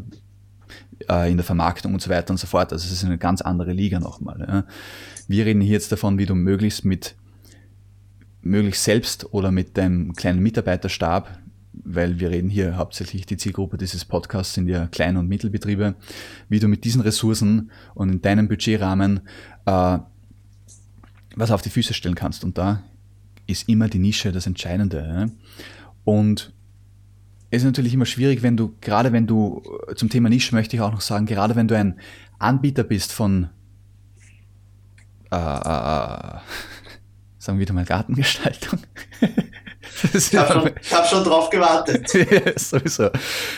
äh, 1.09 1.31
in 1.31 1.37
der 1.37 1.45
Vermarktung 1.45 1.95
und 1.95 2.03
so 2.03 2.11
weiter 2.11 2.33
und 2.33 2.39
so 2.39 2.49
fort. 2.49 2.73
Also 2.73 2.85
es 2.85 2.91
ist 2.91 3.05
eine 3.05 3.19
ganz 3.19 3.41
andere 3.41 3.73
Liga 3.73 4.01
nochmal. 4.01 4.65
Wir 5.29 5.47
reden 5.47 5.61
hier 5.61 5.73
jetzt 5.73 5.93
davon, 5.93 6.19
wie 6.19 6.27
du 6.27 6.35
möglichst 6.35 6.85
mit 6.85 7.15
möglichst 8.43 8.83
selbst 8.83 9.33
oder 9.33 9.53
mit 9.53 9.77
deinem 9.77 10.15
kleinen 10.15 10.41
Mitarbeiterstab 10.41 11.29
weil 11.85 12.21
wir 12.21 12.31
reden 12.31 12.49
hier 12.49 12.77
hauptsächlich, 12.77 13.27
die 13.27 13.37
Zielgruppe 13.37 13.77
dieses 13.77 14.05
Podcasts 14.05 14.55
sind 14.55 14.69
ja 14.69 14.87
Klein- 14.87 15.17
und 15.17 15.29
Mittelbetriebe, 15.29 15.95
wie 16.49 16.59
du 16.59 16.69
mit 16.69 16.85
diesen 16.85 17.01
Ressourcen 17.03 17.71
und 17.95 18.11
in 18.11 18.23
deinem 18.23 18.49
Budgetrahmen 18.49 19.21
äh, 19.67 19.99
was 21.37 21.51
auf 21.51 21.63
die 21.63 21.71
Füße 21.71 21.95
stellen 21.95 22.15
kannst. 22.15 22.45
Und 22.45 22.59
da 22.59 22.83
ist 23.47 23.69
immer 23.69 23.89
die 23.89 23.99
Nische 23.99 24.33
das 24.33 24.47
Entscheidende. 24.47 24.99
Ja? 25.07 25.27
Und 26.05 26.53
es 27.51 27.63
ist 27.63 27.67
natürlich 27.67 27.95
immer 27.95 28.07
schwierig, 28.07 28.43
wenn 28.43 28.57
du, 28.57 28.75
gerade 28.81 29.13
wenn 29.13 29.27
du, 29.27 29.63
zum 29.95 30.09
Thema 30.09 30.29
Nische 30.29 30.55
möchte 30.55 30.77
ich 30.77 30.83
auch 30.83 30.93
noch 30.93 31.01
sagen, 31.01 31.27
gerade 31.27 31.55
wenn 31.55 31.69
du 31.69 31.77
ein 31.77 32.01
Anbieter 32.39 32.83
bist 32.83 33.13
von, 33.13 33.49
äh, 35.31 35.37
äh, 35.37 35.39
äh 35.39 36.39
sagen 37.39 37.59
wir 37.59 37.61
wieder 37.61 37.75
mal 37.75 37.85
Gartengestaltung. 37.85 38.81
ich 40.15 40.37
habe 40.37 40.53
schon, 40.53 40.71
hab 40.93 41.07
schon 41.07 41.25
drauf 41.25 41.51
gewartet. 41.51 42.13
ja, 42.31 42.59
sowieso. 42.59 43.11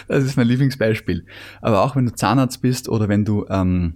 Das 0.07 0.25
ist 0.25 0.37
mein 0.37 0.47
Lieblingsbeispiel. 0.47 1.27
Aber 1.61 1.83
auch 1.83 1.97
wenn 1.97 2.07
du 2.07 2.15
Zahnarzt 2.15 2.63
bist 2.63 2.89
oder 2.89 3.09
wenn 3.09 3.25
du 3.25 3.47
ähm, 3.49 3.95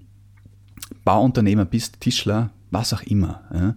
Bauunternehmer 1.04 1.64
bist, 1.64 2.00
Tischler, 2.00 2.50
was 2.70 2.92
auch 2.92 3.02
immer, 3.02 3.42
ja, 3.52 3.74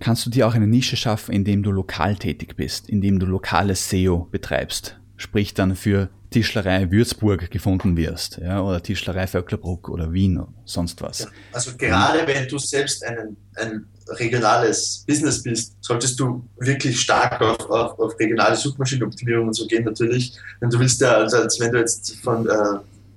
kannst 0.00 0.26
du 0.26 0.30
dir 0.30 0.46
auch 0.46 0.54
eine 0.54 0.66
Nische 0.66 0.96
schaffen, 0.96 1.32
indem 1.32 1.62
du 1.62 1.70
lokal 1.70 2.16
tätig 2.16 2.56
bist, 2.56 2.88
indem 2.88 3.18
du 3.18 3.26
lokales 3.26 3.88
SEO 3.88 4.28
betreibst. 4.30 4.98
Sprich 5.16 5.54
dann 5.54 5.76
für 5.76 6.10
Tischlerei 6.32 6.90
Würzburg 6.90 7.50
gefunden 7.50 7.96
wirst, 7.96 8.38
ja, 8.38 8.60
oder 8.60 8.82
Tischlerei 8.82 9.26
Vöcklerbruck 9.26 9.88
oder 9.88 10.12
Wien 10.12 10.38
oder 10.38 10.52
sonst 10.64 11.00
was. 11.02 11.28
Also 11.52 11.76
gerade 11.76 12.26
wenn 12.26 12.48
du 12.48 12.58
selbst 12.58 13.04
einen, 13.04 13.36
ein 13.56 13.86
regionales 14.08 15.04
Business 15.06 15.42
bist, 15.42 15.76
solltest 15.80 16.18
du 16.18 16.44
wirklich 16.58 17.00
stark 17.00 17.40
auf, 17.40 17.70
auf, 17.70 17.98
auf 17.98 18.18
regionale 18.18 18.56
Suchmaschinenoptimierung 18.56 19.48
und 19.48 19.54
so 19.54 19.66
gehen 19.66 19.84
natürlich. 19.84 20.36
Wenn 20.60 20.70
du 20.70 20.78
willst 20.78 21.00
ja, 21.00 21.12
also 21.12 21.36
als 21.38 21.60
wenn 21.60 21.72
du 21.72 21.78
jetzt 21.78 22.16
von 22.16 22.48
äh, 22.48 22.54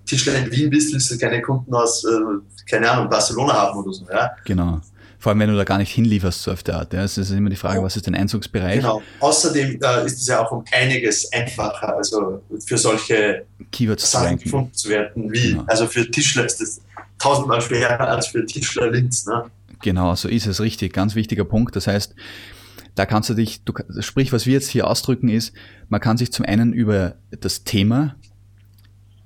Tischler 0.06 0.36
in 0.36 0.52
Wien 0.52 0.70
bist, 0.70 0.94
willst 0.94 1.10
du 1.12 1.18
keine 1.18 1.42
Kunden 1.42 1.74
aus, 1.74 2.04
äh, 2.04 2.70
keine 2.70 2.92
Ahnung, 2.92 3.10
Barcelona 3.10 3.54
haben 3.54 3.80
oder 3.80 3.94
so, 3.94 4.06
ja. 4.12 4.32
Genau. 4.46 4.82
Vor 5.26 5.32
allem, 5.32 5.40
wenn 5.40 5.50
du 5.50 5.56
da 5.56 5.64
gar 5.64 5.80
nicht 5.80 5.92
hinlieferst 5.92 6.44
so 6.44 6.52
auf 6.52 6.62
der 6.62 6.76
Art. 6.76 6.94
Ja. 6.94 7.04
Es 7.04 7.18
ist 7.18 7.32
immer 7.32 7.50
die 7.50 7.56
Frage, 7.56 7.82
was 7.82 7.96
ist 7.96 8.06
dein 8.06 8.14
Einzugsbereich? 8.14 8.82
Genau. 8.82 9.02
Außerdem 9.22 9.80
äh, 9.82 10.06
ist 10.06 10.22
es 10.22 10.28
ja 10.28 10.46
auch 10.46 10.52
um 10.52 10.64
einiges 10.72 11.34
einfacher, 11.34 11.98
also 11.98 12.44
für 12.64 12.78
solche 12.78 13.44
Keywords 13.72 14.12
Sachen 14.12 14.38
gefunden 14.38 14.72
zu 14.76 14.88
werden, 14.90 15.34
wie, 15.34 15.54
genau. 15.54 15.64
also 15.66 15.88
für 15.88 16.12
Tischler 16.12 16.46
ist 16.46 16.62
es 16.62 16.80
tausendmal 17.18 17.60
schwerer 17.60 18.02
als 18.02 18.28
für 18.28 18.46
Tischler 18.46 18.92
Linz. 18.92 19.26
Ne? 19.26 19.46
Genau, 19.82 20.14
so 20.14 20.28
ist 20.28 20.46
es 20.46 20.62
richtig. 20.62 20.94
Ganz 20.94 21.16
wichtiger 21.16 21.44
Punkt. 21.44 21.76
Das 21.76 21.88
heißt, 21.88 22.14
da 22.94 23.08
kannst 23.08 23.32
du 23.32 23.34
dich, 23.34 23.64
du, 23.64 23.74
sprich, 24.02 24.32
was 24.32 24.46
wir 24.46 24.54
jetzt 24.54 24.70
hier 24.70 24.86
ausdrücken 24.86 25.30
ist, 25.30 25.54
man 25.90 26.02
kann 26.02 26.18
sich 26.18 26.32
zum 26.32 26.46
einen 26.46 26.72
über 26.72 27.16
das 27.32 27.64
Thema 27.64 28.16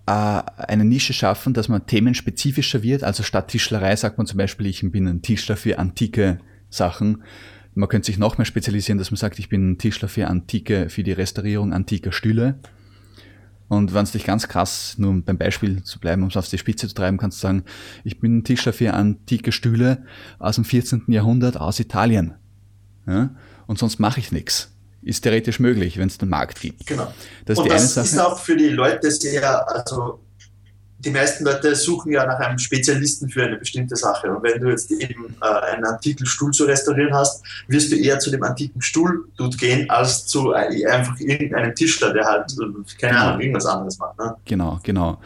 eine 0.10 0.86
Nische 0.86 1.14
schaffen, 1.14 1.54
dass 1.54 1.68
man 1.68 1.86
themenspezifischer 1.86 2.82
wird. 2.82 3.04
Also 3.04 3.24
statt 3.24 3.50
Tischlerei 3.50 3.96
sagt 3.96 4.18
man 4.18 4.26
zum 4.26 4.38
Beispiel, 4.38 4.66
ich 4.66 4.82
bin 4.92 5.08
ein 5.08 5.22
Tischler 5.22 5.56
für 5.56 5.78
antike 5.78 6.40
Sachen. 6.70 7.24
Man 7.76 7.90
könnte 7.90 8.08
sich 8.08 8.18
noch 8.18 8.38
mehr 8.38 8.46
spezialisieren, 8.46 8.98
dass 8.98 9.12
man 9.12 9.18
sagt, 9.18 9.40
ich 9.40 9.50
bin 9.50 9.72
ein 9.72 9.78
Tischler 9.78 10.10
für 10.10 10.28
antike, 10.28 10.90
für 10.90 11.04
die 11.04 11.12
Restaurierung 11.12 11.74
antiker 11.74 12.12
Stühle. 12.12 12.60
Und 13.68 13.94
wenn 13.94 14.04
es 14.04 14.12
dich 14.12 14.24
ganz 14.24 14.48
krass, 14.48 14.96
nur 14.98 15.22
beim 15.22 15.38
Beispiel 15.38 15.84
zu 15.84 16.00
bleiben, 16.00 16.24
um 16.24 16.30
es 16.30 16.38
auf 16.38 16.50
die 16.50 16.58
Spitze 16.58 16.88
zu 16.88 16.96
treiben, 16.96 17.18
kannst 17.18 17.38
du 17.38 17.42
sagen, 17.44 17.64
ich 18.04 18.20
bin 18.20 18.40
ein 18.40 18.44
Tischler 18.44 18.74
für 18.74 18.94
antike 18.96 19.52
Stühle 19.52 20.04
aus 20.40 20.56
dem 20.56 20.66
14. 20.66 21.04
Jahrhundert 21.08 21.58
aus 21.58 21.80
Italien. 21.80 22.34
Ja? 23.06 23.36
Und 23.68 23.78
sonst 23.78 24.00
mache 24.00 24.20
ich 24.20 24.32
nichts 24.32 24.74
ist 25.02 25.22
theoretisch 25.22 25.60
möglich, 25.60 25.98
wenn 25.98 26.08
es 26.08 26.18
den 26.18 26.30
Markt 26.30 26.62
gibt. 26.62 26.86
Genau. 26.88 27.14
Das 27.46 27.58
ist, 27.58 27.64
und 27.64 27.72
das 27.72 27.98
ist 27.98 28.20
auch 28.20 28.40
für 28.40 28.56
die 28.56 28.70
Leute 28.70 29.10
sehr, 29.12 29.68
also 29.70 30.20
die 31.00 31.12
meisten 31.12 31.46
Leute 31.46 31.76
suchen 31.76 32.12
ja 32.12 32.26
nach 32.26 32.40
einem 32.40 32.58
Spezialisten 32.58 33.30
für 33.30 33.44
eine 33.44 33.58
bestimmte 33.58 33.96
Sache. 33.96 34.30
Und 34.30 34.44
wenn 34.44 34.60
du 34.60 34.70
jetzt 34.70 34.92
eben 34.92 35.36
äh, 35.42 35.72
einen 35.72 35.86
antiken 35.86 36.26
Stuhl 36.26 36.52
zu 36.52 36.66
restaurieren 36.66 37.14
hast, 37.14 37.42
wirst 37.68 37.92
du 37.92 37.96
eher 37.96 38.20
zu 38.20 38.30
dem 38.32 38.44
antiken 38.44 38.82
Stuhl 38.82 39.26
gehen, 39.58 39.90
als 39.90 40.28
zu 40.28 40.52
äh, 40.52 40.86
einfach 40.88 41.18
irgendeinem 41.20 41.74
Tischler, 41.74 42.14
der 42.14 42.26
halt, 42.26 42.52
äh, 42.52 42.98
keine 43.00 43.14
genau. 43.14 43.26
Ahnung, 43.28 43.42
irgendwas 43.42 43.66
anderes 43.66 43.98
macht. 43.98 44.20
Ne? 44.20 44.36
Genau, 44.46 44.80
genau. 44.84 45.22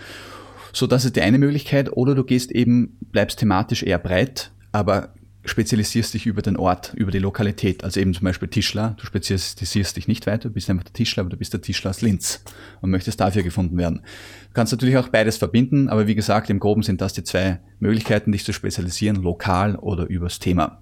So, 0.74 0.86
das 0.86 1.06
ist 1.06 1.15
die 1.15 1.22
eine 1.22 1.39
Möglichkeit. 1.39 1.92
Oder 1.92 2.13
du 2.13 2.24
gehst 2.24 2.51
eben, 2.51 2.98
bleibst 3.12 3.39
thematisch 3.39 3.82
eher 3.82 4.00
breit, 4.00 4.51
aber 4.72 5.13
spezialisierst 5.45 6.13
dich 6.13 6.25
über 6.25 6.41
den 6.41 6.55
Ort, 6.55 6.93
über 6.95 7.12
die 7.12 7.19
Lokalität. 7.19 7.83
Also 7.83 8.00
eben 8.00 8.13
zum 8.13 8.23
Beispiel 8.23 8.47
Tischler. 8.47 8.95
Du 8.97 9.05
spezialisierst 9.05 9.97
dich 9.97 10.07
nicht 10.07 10.25
weiter, 10.25 10.50
du 10.50 10.53
bist 10.53 10.69
einfach 10.69 10.85
der 10.85 10.93
Tischler, 10.93 11.21
aber 11.21 11.31
du 11.31 11.38
bist 11.38 11.53
der 11.53 11.62
Tischler 11.62 11.89
aus 11.89 12.01
Linz 12.01 12.43
und 12.81 12.91
möchtest 12.91 13.19
dafür 13.19 13.43
gefunden 13.43 13.77
werden. 13.77 14.01
Du 14.47 14.53
kannst 14.53 14.71
natürlich 14.71 14.97
auch 14.97 15.09
beides 15.09 15.38
verbinden, 15.38 15.89
aber 15.89 16.07
wie 16.07 16.15
gesagt, 16.15 16.50
im 16.50 16.59
Groben 16.59 16.83
sind 16.83 17.01
das 17.01 17.13
die 17.13 17.23
zwei 17.23 17.59
Möglichkeiten, 17.79 18.31
dich 18.31 18.45
zu 18.45 18.53
spezialisieren, 18.53 19.17
lokal 19.17 19.75
oder 19.75 20.07
übers 20.07 20.39
Thema. 20.39 20.81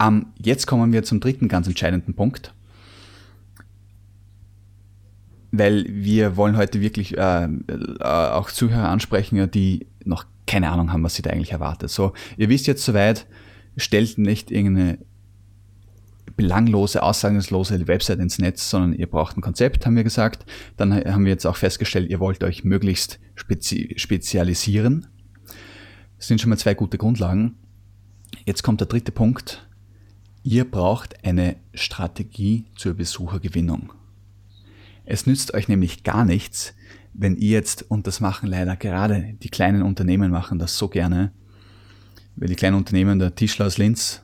Ähm, 0.00 0.26
jetzt 0.38 0.66
kommen 0.66 0.92
wir 0.92 1.02
zum 1.02 1.20
dritten 1.20 1.48
ganz 1.48 1.66
entscheidenden 1.66 2.14
Punkt. 2.14 2.54
Weil 5.50 5.86
wir 5.88 6.36
wollen 6.36 6.56
heute 6.56 6.80
wirklich 6.80 7.16
äh, 7.16 7.44
äh, 7.44 8.02
auch 8.02 8.50
Zuhörer 8.50 8.88
ansprechen, 8.88 9.50
die 9.50 9.86
noch 10.04 10.24
keine 10.48 10.70
Ahnung 10.70 10.92
haben, 10.92 11.04
was 11.04 11.14
sie 11.14 11.22
da 11.22 11.30
eigentlich 11.30 11.52
erwartet. 11.52 11.90
So, 11.90 12.12
ihr 12.36 12.48
wisst 12.48 12.66
jetzt 12.66 12.84
soweit, 12.84 13.26
stellt 13.76 14.18
nicht 14.18 14.50
irgendeine 14.50 14.98
belanglose, 16.36 17.02
aussagenslose 17.02 17.86
Website 17.86 18.20
ins 18.20 18.38
Netz, 18.38 18.70
sondern 18.70 18.92
ihr 18.92 19.08
braucht 19.08 19.36
ein 19.36 19.40
Konzept, 19.40 19.86
haben 19.86 19.96
wir 19.96 20.04
gesagt. 20.04 20.46
Dann 20.76 20.94
haben 20.94 21.24
wir 21.24 21.32
jetzt 21.32 21.46
auch 21.46 21.56
festgestellt, 21.56 22.10
ihr 22.10 22.20
wollt 22.20 22.42
euch 22.42 22.64
möglichst 22.64 23.20
spezi 23.34 23.94
spezialisieren. 23.96 25.06
Das 26.16 26.26
sind 26.26 26.40
schon 26.40 26.50
mal 26.50 26.56
zwei 26.56 26.74
gute 26.74 26.98
Grundlagen. 26.98 27.56
Jetzt 28.46 28.62
kommt 28.62 28.80
der 28.80 28.88
dritte 28.88 29.12
Punkt. 29.12 29.68
Ihr 30.42 30.68
braucht 30.68 31.24
eine 31.24 31.56
Strategie 31.74 32.66
zur 32.76 32.94
Besuchergewinnung. 32.94 33.92
Es 35.04 35.26
nützt 35.26 35.54
euch 35.54 35.68
nämlich 35.68 36.04
gar 36.04 36.24
nichts, 36.24 36.74
wenn 37.14 37.36
ihr 37.36 37.50
jetzt, 37.50 37.90
und 37.90 38.06
das 38.06 38.20
machen 38.20 38.48
leider 38.48 38.76
gerade 38.76 39.34
die 39.42 39.48
kleinen 39.48 39.82
Unternehmen 39.82 40.30
machen 40.30 40.58
das 40.58 40.78
so 40.78 40.88
gerne, 40.88 41.32
weil 42.36 42.48
die 42.48 42.54
kleinen 42.54 42.76
Unternehmen, 42.76 43.18
der 43.18 43.34
Tischler 43.34 43.66
aus 43.66 43.78
Linz 43.78 44.22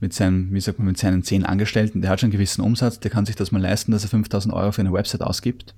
mit 0.00 0.12
seinem, 0.14 0.52
wie 0.52 0.60
sagt 0.60 0.78
man, 0.78 0.88
mit 0.88 0.98
seinen 0.98 1.22
zehn 1.22 1.44
Angestellten, 1.44 2.00
der 2.00 2.10
hat 2.10 2.20
schon 2.20 2.28
einen 2.28 2.32
gewissen 2.32 2.62
Umsatz, 2.62 3.00
der 3.00 3.10
kann 3.10 3.26
sich 3.26 3.36
das 3.36 3.52
mal 3.52 3.60
leisten, 3.60 3.92
dass 3.92 4.04
er 4.04 4.08
5000 4.08 4.54
Euro 4.54 4.72
für 4.72 4.80
eine 4.80 4.92
Website 4.92 5.22
ausgibt. 5.22 5.74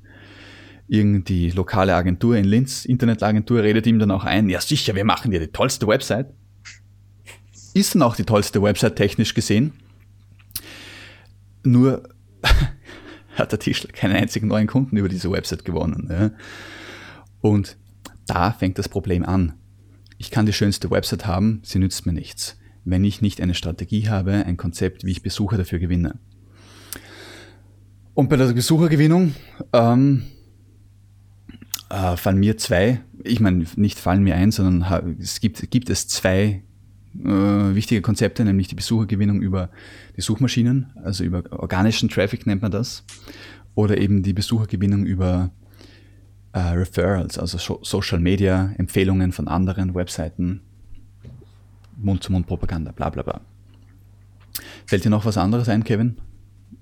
Irgend 0.87 1.31
lokale 1.55 1.95
Agentur 1.95 2.37
in 2.37 2.45
Linz, 2.45 2.85
Internetagentur, 2.85 3.63
redet 3.63 3.87
ihm 3.87 3.99
dann 3.99 4.11
auch 4.11 4.25
ein, 4.25 4.49
ja 4.49 4.61
sicher, 4.61 4.95
wir 4.95 5.05
machen 5.05 5.31
dir 5.31 5.41
die 5.41 5.49
tollste 5.49 5.87
Website. 5.87 6.29
Ist 7.75 7.95
dann 7.95 8.03
auch 8.03 8.15
die 8.15 8.25
tollste 8.25 8.63
Website 8.63 8.97
technisch 8.97 9.35
gesehen. 9.35 9.73
Nur 11.65 12.03
hat 13.43 13.53
der 13.53 13.59
Tischler 13.59 13.93
keinen 13.93 14.17
einzigen 14.17 14.49
neuen 14.49 14.67
Kunden 14.67 14.97
über 14.97 15.09
diese 15.09 15.31
Website 15.31 15.65
gewonnen. 15.65 16.09
Ja. 16.11 16.31
Und 17.41 17.77
da 18.27 18.53
fängt 18.53 18.79
das 18.79 18.89
Problem 18.89 19.25
an. 19.25 19.55
Ich 20.19 20.31
kann 20.31 20.47
die 20.47 20.53
schönste 20.53 20.91
Website 20.91 21.27
haben, 21.27 21.61
sie 21.65 21.79
nützt 21.79 22.07
mir 22.07 22.13
nichts, 22.13 22.57
wenn 22.85 23.05
ich 23.05 23.21
nicht 23.21 23.41
eine 23.41 23.55
Strategie 23.55 24.09
habe, 24.09 24.47
ein 24.47 24.57
Konzept, 24.57 25.05
wie 25.05 25.11
ich 25.11 25.23
Besucher 25.23 25.57
dafür 25.57 25.79
gewinne. 25.79 26.19
Und 28.15 28.29
bei 28.29 28.37
der 28.37 28.53
Besuchergewinnung 28.53 29.35
ähm, 29.73 30.25
äh, 31.91 32.17
fallen 32.17 32.39
mir 32.39 32.57
zwei, 32.59 33.01
ich 33.25 33.41
meine, 33.41 33.65
nicht 33.77 33.99
fallen 33.99 34.23
mir 34.23 34.37
ein, 34.37 34.53
sondern 34.53 35.17
es 35.19 35.41
gibt, 35.41 35.71
gibt 35.71 35.91
es 35.91 36.09
zwei 36.09 36.63
äh, 37.19 37.75
wichtige 37.75 38.03
Konzepte, 38.03 38.45
nämlich 38.45 38.69
die 38.69 38.75
Besuchergewinnung 38.75 39.41
über 39.43 39.71
die 40.17 40.21
Suchmaschinen, 40.21 40.91
also 41.03 41.25
über 41.25 41.45
organischen 41.53 42.09
Traffic 42.09 42.47
nennt 42.47 42.63
man 42.63 42.71
das, 42.71 43.05
oder 43.75 43.99
eben 43.99 44.23
die 44.23 44.33
Besuchergewinnung 44.33 45.05
über 45.05 45.51
äh, 46.53 46.59
Referrals, 46.59 47.39
also 47.39 47.79
Social 47.83 48.21
Media, 48.21 48.73
Empfehlungen 48.79 49.33
von 49.33 49.49
anderen 49.49 49.95
Webseiten, 49.95 50.61
Mund-zu-Mund-Propaganda, 51.97 52.93
bla 52.93 53.11
bla 53.11 53.23
bla. 53.23 53.41
Fällt 54.87 55.05
dir 55.05 55.11
noch 55.11 55.25
was 55.25 55.39
anderes 55.39 55.69
ein, 55.69 55.85
Kevin? 55.85 56.17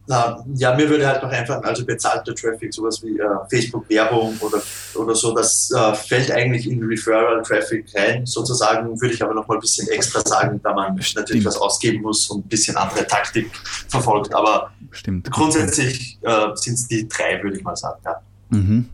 Ja, 0.09 0.75
mir 0.75 0.88
würde 0.88 1.06
halt 1.06 1.23
noch 1.23 1.30
einfach, 1.30 1.62
also 1.62 1.87
bezahlter 1.87 2.35
Traffic, 2.35 2.75
sowas 2.75 3.00
wie 3.04 3.16
äh, 3.16 3.25
Facebook-Werbung 3.49 4.37
oder, 4.40 4.61
oder 4.97 5.14
so, 5.14 5.32
das 5.35 5.70
äh, 5.70 5.94
fällt 5.94 6.32
eigentlich 6.32 6.68
in 6.68 6.82
Referral-Traffic 6.82 7.87
rein, 7.94 8.26
sozusagen, 8.26 9.00
würde 9.00 9.14
ich 9.14 9.23
aber 9.23 9.35
noch 9.35 9.47
mal 9.47 9.54
ein 9.54 9.61
bisschen 9.61 9.87
extra 9.88 10.20
sagen, 10.20 10.61
da 10.64 10.75
man 10.75 11.00
Stimmt. 11.00 11.26
natürlich 11.26 11.44
was 11.44 11.56
ausgeben 11.56 12.02
muss 12.02 12.28
und 12.28 12.47
ein 12.47 12.49
bisschen 12.49 12.76
andere 12.76 13.06
Taktik 13.06 13.50
verfolgt. 13.88 14.35
Aber 14.35 14.73
Stimmt. 14.90 15.30
grundsätzlich 15.30 16.18
äh, 16.23 16.47
sind 16.54 16.75
es 16.75 16.88
die 16.88 17.09
drei, 17.09 17.40
würde 17.42 17.59
ich 17.59 17.62
mal 17.62 17.76
sagen. 17.76 18.00
Ja. 18.04 18.16
Mhm. 18.50 18.88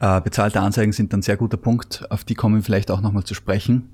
Äh, 0.00 0.20
bezahlte 0.22 0.60
Anzeigen 0.60 0.92
sind 0.92 1.12
ein 1.12 1.20
sehr 1.20 1.36
guter 1.36 1.58
Punkt, 1.58 2.06
auf 2.10 2.24
die 2.24 2.34
kommen 2.34 2.56
wir 2.56 2.62
vielleicht 2.62 2.90
auch 2.90 3.02
nochmal 3.02 3.24
zu 3.24 3.34
sprechen 3.34 3.90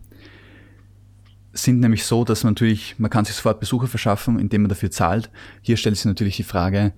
sind 1.54 1.80
nämlich 1.80 2.04
so, 2.04 2.25
dass 2.25 2.44
man 2.44 2.52
natürlich, 2.52 2.96
man 2.99 3.11
kann 3.11 3.25
sich 3.25 3.34
sofort 3.34 3.61
Besucher 3.61 3.87
verschaffen, 3.87 4.38
indem 4.38 4.62
man 4.62 4.68
dafür 4.68 4.90
zahlt. 4.90 5.30
Hier 5.62 5.76
stellt 5.76 5.96
sich 5.96 6.04
natürlich 6.04 6.37
die 6.37 6.42
Frage, 6.42 6.92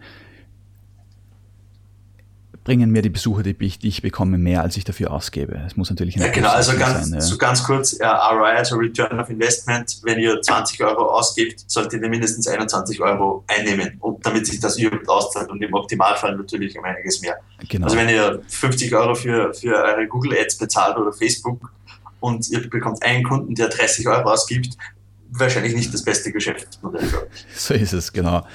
bringen 2.67 2.91
mir 2.91 3.01
die 3.01 3.11
Besucher, 3.11 3.45
die 3.45 3.55
ich, 3.61 3.79
die 3.79 3.87
ich 3.87 4.03
bekomme, 4.03 4.39
mehr, 4.39 4.63
als 4.63 4.77
ich 4.77 4.83
dafür 4.83 5.13
ausgebe. 5.13 5.63
Es 5.65 5.77
muss 5.77 5.89
natürlich 5.89 6.17
Ja, 6.17 6.29
genau, 6.33 6.49
also 6.49 6.77
ganz, 6.77 7.09
sein, 7.09 7.15
ja. 7.15 7.21
so 7.21 7.39
ganz 7.39 7.63
kurz, 7.63 7.97
ja, 7.97 8.17
ROI, 8.31 8.57
also 8.57 8.75
Return 8.75 9.21
of 9.21 9.31
Investment, 9.31 10.01
wenn 10.03 10.19
ihr 10.19 10.43
20 10.43 10.83
Euro 10.83 11.05
ausgibt, 11.11 11.63
solltet 11.69 12.03
ihr 12.03 12.09
mindestens 12.09 12.49
21 12.49 13.01
Euro 13.01 13.45
einnehmen, 13.47 13.99
und 14.01 14.27
damit 14.27 14.47
sich 14.47 14.59
das 14.59 14.77
überhaupt 14.79 15.09
auszahlt 15.09 15.49
und 15.49 15.63
im 15.63 15.73
Optimalfall 15.75 16.37
natürlich 16.37 16.77
um 16.77 16.85
einiges 16.85 17.21
mehr. 17.21 17.37
Genau. 17.69 17.85
Also 17.85 17.97
wenn 17.97 18.09
ihr 18.09 18.43
50 18.49 18.93
Euro 18.97 19.15
für, 19.15 19.55
für 19.55 19.77
eure 19.77 20.09
Google 20.09 20.37
Ads 20.37 20.59
bezahlt 20.59 20.97
oder 20.97 21.13
Facebook, 21.13 21.71
und 22.21 22.49
ihr 22.51 22.69
bekommt 22.69 23.03
einen 23.03 23.25
Kunden, 23.25 23.55
der 23.55 23.69
30 23.69 24.07
Euro 24.09 24.31
ausgibt, 24.31 24.77
wahrscheinlich 25.31 25.75
nicht 25.75 25.93
das 25.93 26.03
beste 26.03 26.33
Geschäftsmodell. 26.33 27.09
So 27.55 27.75
ist 27.75 27.93
es, 27.93 28.13
genau. 28.13 28.47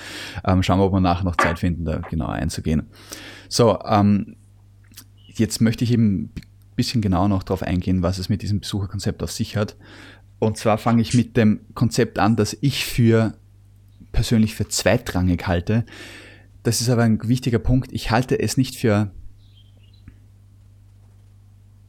Ähm, 0.45 0.63
schauen 0.63 0.79
wir, 0.79 0.85
ob 0.85 0.93
wir 0.93 0.99
nachher 0.99 1.23
noch 1.23 1.35
Zeit 1.35 1.59
finden, 1.59 1.85
da 1.85 1.99
genauer 1.99 2.33
einzugehen. 2.33 2.83
So, 3.49 3.79
ähm, 3.83 4.35
jetzt 5.27 5.61
möchte 5.61 5.83
ich 5.83 5.91
eben 5.91 6.23
ein 6.23 6.31
bisschen 6.75 7.01
genauer 7.01 7.27
noch 7.27 7.43
darauf 7.43 7.63
eingehen, 7.63 8.03
was 8.03 8.17
es 8.17 8.29
mit 8.29 8.41
diesem 8.41 8.59
Besucherkonzept 8.59 9.21
auf 9.23 9.31
sich 9.31 9.57
hat. 9.57 9.75
Und 10.39 10.57
zwar 10.57 10.77
fange 10.77 11.01
ich 11.01 11.13
mit 11.13 11.37
dem 11.37 11.61
Konzept 11.75 12.17
an, 12.17 12.35
das 12.35 12.57
ich 12.61 12.85
für 12.85 13.33
persönlich 14.11 14.55
für 14.55 14.67
zweitrangig 14.67 15.47
halte. 15.47 15.85
Das 16.63 16.81
ist 16.81 16.89
aber 16.89 17.03
ein 17.03 17.19
wichtiger 17.27 17.59
Punkt. 17.59 17.91
Ich 17.91 18.11
halte 18.11 18.39
es 18.39 18.57
nicht 18.57 18.75
für 18.75 19.11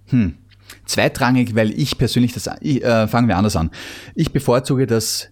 hm, 0.07 0.37
zweitrangig, 0.85 1.55
weil 1.55 1.71
ich 1.71 1.99
persönlich 1.99 2.33
das, 2.33 2.47
äh, 2.47 3.09
fangen 3.09 3.29
wir 3.29 3.37
anders 3.37 3.57
an. 3.57 3.71
Ich 4.15 4.33
bevorzuge 4.33 4.87
das 4.87 5.29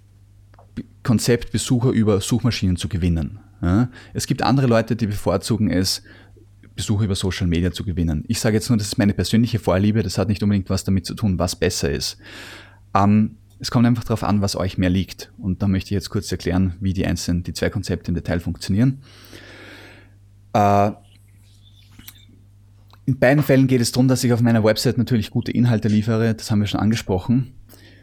Konzept, 1.03 1.53
Besucher 1.53 1.91
über 1.91 2.21
Suchmaschinen 2.21 2.77
zu 2.77 2.89
gewinnen. 2.89 3.41
Ja? 3.63 3.89
Es 4.13 4.27
gibt 4.27 4.43
andere 4.43 4.67
Leute, 4.67 4.97
die 4.97 5.07
bevorzugen 5.07 5.71
es, 5.71 6.03
Besucher 6.75 7.05
über 7.05 7.15
Social 7.15 7.47
Media 7.47 7.73
zu 7.73 7.85
gewinnen. 7.85 8.25
Ich 8.29 8.41
sage 8.41 8.57
jetzt 8.57 8.71
nur, 8.71 8.79
das 8.79 8.87
ist 8.87 8.99
meine 8.99 9.13
persönliche 9.13 9.59
Vorliebe, 9.59 10.03
das 10.03 10.17
hat 10.17 10.29
nicht 10.29 10.43
unbedingt 10.43 10.71
was 10.71 10.85
damit 10.85 11.05
zu 11.05 11.15
tun, 11.15 11.39
was 11.39 11.57
besser 11.57 11.91
ist. 11.91 12.17
Ähm, 12.95 13.37
es 13.59 13.71
kommt 13.71 13.87
einfach 13.87 14.05
darauf 14.05 14.25
an, 14.25 14.41
was 14.41 14.57
euch 14.57 14.79
mehr 14.79 14.89
liegt. 14.89 15.31
Und 15.37 15.63
da 15.63 15.69
möchte 15.69 15.89
ich 15.89 15.91
jetzt 15.93 16.09
kurz 16.09 16.33
erklären, 16.33 16.77
wie 16.81 16.95
die 16.95 17.07
einzelnen, 17.07 17.43
die 17.43 17.53
zwei 17.53 17.69
Konzepte 17.69 18.11
im 18.11 18.15
Detail 18.15 18.41
funktionieren. 18.41 19.03
Äh, 20.55 20.93
in 23.11 23.19
beiden 23.19 23.43
Fällen 23.43 23.67
geht 23.67 23.81
es 23.81 23.91
darum, 23.91 24.07
dass 24.07 24.23
ich 24.23 24.33
auf 24.33 24.41
meiner 24.41 24.63
Website 24.63 24.97
natürlich 24.97 25.31
gute 25.31 25.51
Inhalte 25.51 25.89
liefere. 25.89 26.33
Das 26.33 26.49
haben 26.53 26.61
wir 26.61 26.69
schon 26.69 26.79
angesprochen. 26.79 27.55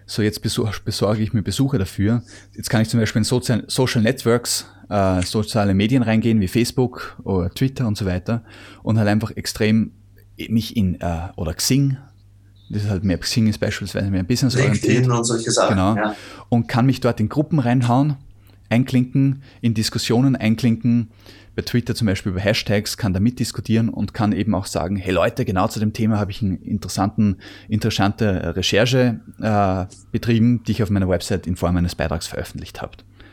So, 0.05 0.21
jetzt 0.21 0.41
besorge 0.41 1.23
ich 1.23 1.31
mir 1.31 1.43
Besucher 1.43 1.77
dafür. 1.77 2.23
Jetzt 2.57 2.69
kann 2.69 2.81
ich 2.81 2.89
zum 2.89 2.99
Beispiel 2.99 3.21
in 3.21 3.63
Social 3.67 4.01
Networks, 4.01 4.65
äh, 4.89 5.21
soziale 5.21 5.73
Medien 5.73 6.03
reingehen, 6.03 6.41
wie 6.41 6.49
Facebook 6.49 7.17
oder 7.23 7.49
Twitter 7.49 7.87
und 7.87 7.97
so 7.97 8.05
weiter 8.05 8.43
und 8.83 8.97
halt 8.97 9.07
einfach 9.07 9.31
extrem 9.31 9.93
mich 10.49 10.75
in, 10.75 10.99
äh, 10.99 11.29
oder 11.37 11.53
Xing, 11.53 11.95
das 12.69 12.83
ist 12.83 12.89
halt 12.89 13.05
mehr, 13.05 13.17
Xing 13.17 13.47
ist 13.47 13.59
beispielsweise 13.59 14.11
mehr 14.11 14.23
businessorientiert. 14.23 15.07
und 15.07 15.23
solche 15.23 15.51
Sachen. 15.51 15.75
Genau. 15.75 15.95
Ja. 15.95 16.15
Und 16.49 16.67
kann 16.67 16.85
mich 16.85 16.99
dort 16.99 17.21
in 17.21 17.29
Gruppen 17.29 17.59
reinhauen, 17.59 18.17
einklinken, 18.69 19.41
in 19.61 19.73
Diskussionen 19.73 20.35
einklinken, 20.35 21.11
bei 21.57 21.63
Twitter 21.63 21.95
zum 21.95 22.05
Beispiel 22.05 22.31
über 22.31 22.39
Hashtags, 22.39 22.97
kann 22.97 23.13
da 23.13 23.19
mitdiskutieren 23.19 23.89
und 23.89 24.13
kann 24.13 24.31
eben 24.31 24.53
auch 24.53 24.67
sagen, 24.67 24.95
hey 24.95 25.11
Leute, 25.11 25.43
genau 25.43 25.67
zu 25.67 25.79
dem 25.79 25.91
Thema 25.91 26.19
habe 26.19 26.29
ich 26.29 26.43
eine 26.43 26.55
interessanten, 26.57 27.37
interessante 27.67 28.55
Recherche 28.55 29.21
äh, 29.41 29.85
betrieben, 30.11 30.63
die 30.63 30.73
ich 30.73 30.83
auf 30.83 30.91
meiner 30.91 31.09
Website 31.09 31.47
in 31.47 31.55
Form 31.55 31.75
eines 31.75 31.95
Beitrags 31.95 32.27
veröffentlicht 32.27 32.79
habe. 32.83 32.91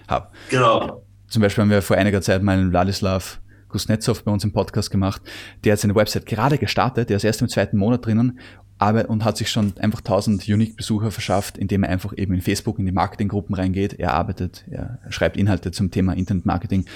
Hab. 0.09 0.33
Genau. 0.49 1.05
Zum 1.29 1.43
Beispiel 1.43 1.63
haben 1.63 1.71
wir 1.71 1.83
vor 1.83 1.99
einiger 1.99 2.23
Zeit 2.23 2.43
mal 2.43 2.57
einen 2.57 2.71
Vladislav 2.71 3.41
Kuznetsov 3.69 4.25
bei 4.25 4.33
uns 4.33 4.43
im 4.43 4.55
Podcast 4.55 4.91
gemacht. 4.91 5.21
Der 5.65 5.73
hat 5.73 5.81
seine 5.81 5.95
Website 5.95 6.25
gerade 6.25 6.57
gestartet, 6.57 7.11
der 7.11 7.19
ist 7.19 7.25
erst 7.25 7.43
im 7.43 7.49
zweiten 7.49 7.77
Monat 7.77 8.07
drinnen 8.07 8.39
aber, 8.79 9.11
und 9.11 9.23
hat 9.23 9.37
sich 9.37 9.51
schon 9.51 9.75
einfach 9.79 10.01
1000 10.01 10.49
Unique-Besucher 10.49 11.11
verschafft, 11.11 11.59
indem 11.59 11.83
er 11.83 11.91
einfach 11.91 12.15
eben 12.17 12.33
in 12.33 12.41
Facebook 12.41 12.79
in 12.79 12.87
die 12.87 12.93
Marketinggruppen 12.93 13.55
reingeht. 13.55 13.95
Er 13.95 14.15
arbeitet, 14.15 14.65
er 14.71 14.99
schreibt 15.11 15.37
Inhalte 15.37 15.73
zum 15.73 15.91
Thema 15.91 16.15
Internet-Marketing 16.15 16.87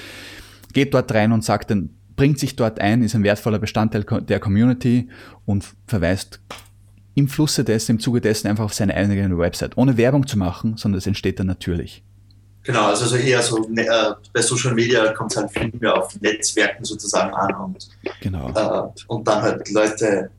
geht 0.79 0.95
dort 0.95 1.13
rein 1.13 1.33
und 1.33 1.45
sagt 1.45 1.71
dann, 1.73 1.91
bringt 2.15 2.39
sich 2.39 2.55
dort 2.55 2.81
ein, 2.81 3.03
ist 3.03 3.17
ein 3.17 3.25
wertvoller 3.25 3.59
Bestandteil 3.59 4.05
der 4.05 4.39
Community 4.39 5.09
und 5.45 5.65
verweist 5.89 6.41
im 7.17 7.27
Flusse 7.27 7.65
dessen, 7.65 7.93
im 7.93 8.01
Zuge 8.01 8.21
dessen 8.21 8.47
einfach 8.47 8.65
auf 8.65 8.75
seine 8.75 8.95
eigene 8.95 9.37
Website, 9.37 9.77
ohne 9.77 9.97
Werbung 9.97 10.29
zu 10.29 10.39
machen, 10.39 10.77
sondern 10.77 10.99
es 10.99 11.07
entsteht 11.09 11.41
dann 11.41 11.49
natürlich. 11.49 12.05
Genau, 12.63 12.87
also 12.87 13.07
so 13.07 13.17
eher 13.17 13.43
so 13.43 13.59
ne, 13.69 13.87
äh, 13.87 14.15
bei 14.33 14.41
Social 14.41 14.73
Media 14.73 15.13
kommt 15.15 15.33
es 15.33 15.39
halt 15.39 15.51
viel 15.51 15.73
mehr 15.81 15.97
auf 15.97 16.21
Netzwerken 16.21 16.85
sozusagen 16.85 17.35
an 17.35 17.55
und, 17.57 17.89
genau. 18.21 18.51
äh, 18.51 19.03
und 19.09 19.27
dann 19.27 19.43
halt 19.43 19.69
Leute. 19.71 20.31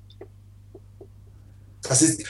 Das 1.82 2.02
ist, 2.02 2.24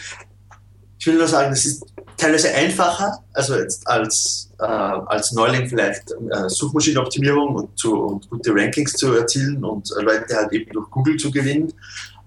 ich 0.98 1.06
will 1.06 1.16
nur 1.16 1.28
sagen, 1.28 1.52
das 1.52 1.64
ist 1.64 1.86
teilweise 2.20 2.54
einfacher, 2.54 3.24
also 3.34 3.56
jetzt 3.56 3.88
als, 3.88 4.52
äh, 4.60 4.64
als 4.64 5.32
Neuling 5.32 5.68
vielleicht 5.68 6.12
äh, 6.12 6.48
Suchmaschinenoptimierung 6.50 7.56
und, 7.56 7.80
zu, 7.80 7.96
und 7.96 8.30
gute 8.30 8.54
Rankings 8.54 8.94
zu 8.94 9.14
erzielen 9.14 9.64
und 9.64 9.90
Leute 10.02 10.36
halt 10.36 10.52
eben 10.52 10.72
durch 10.72 10.90
Google 10.92 11.18
zu 11.18 11.32
gewinnen. 11.32 11.74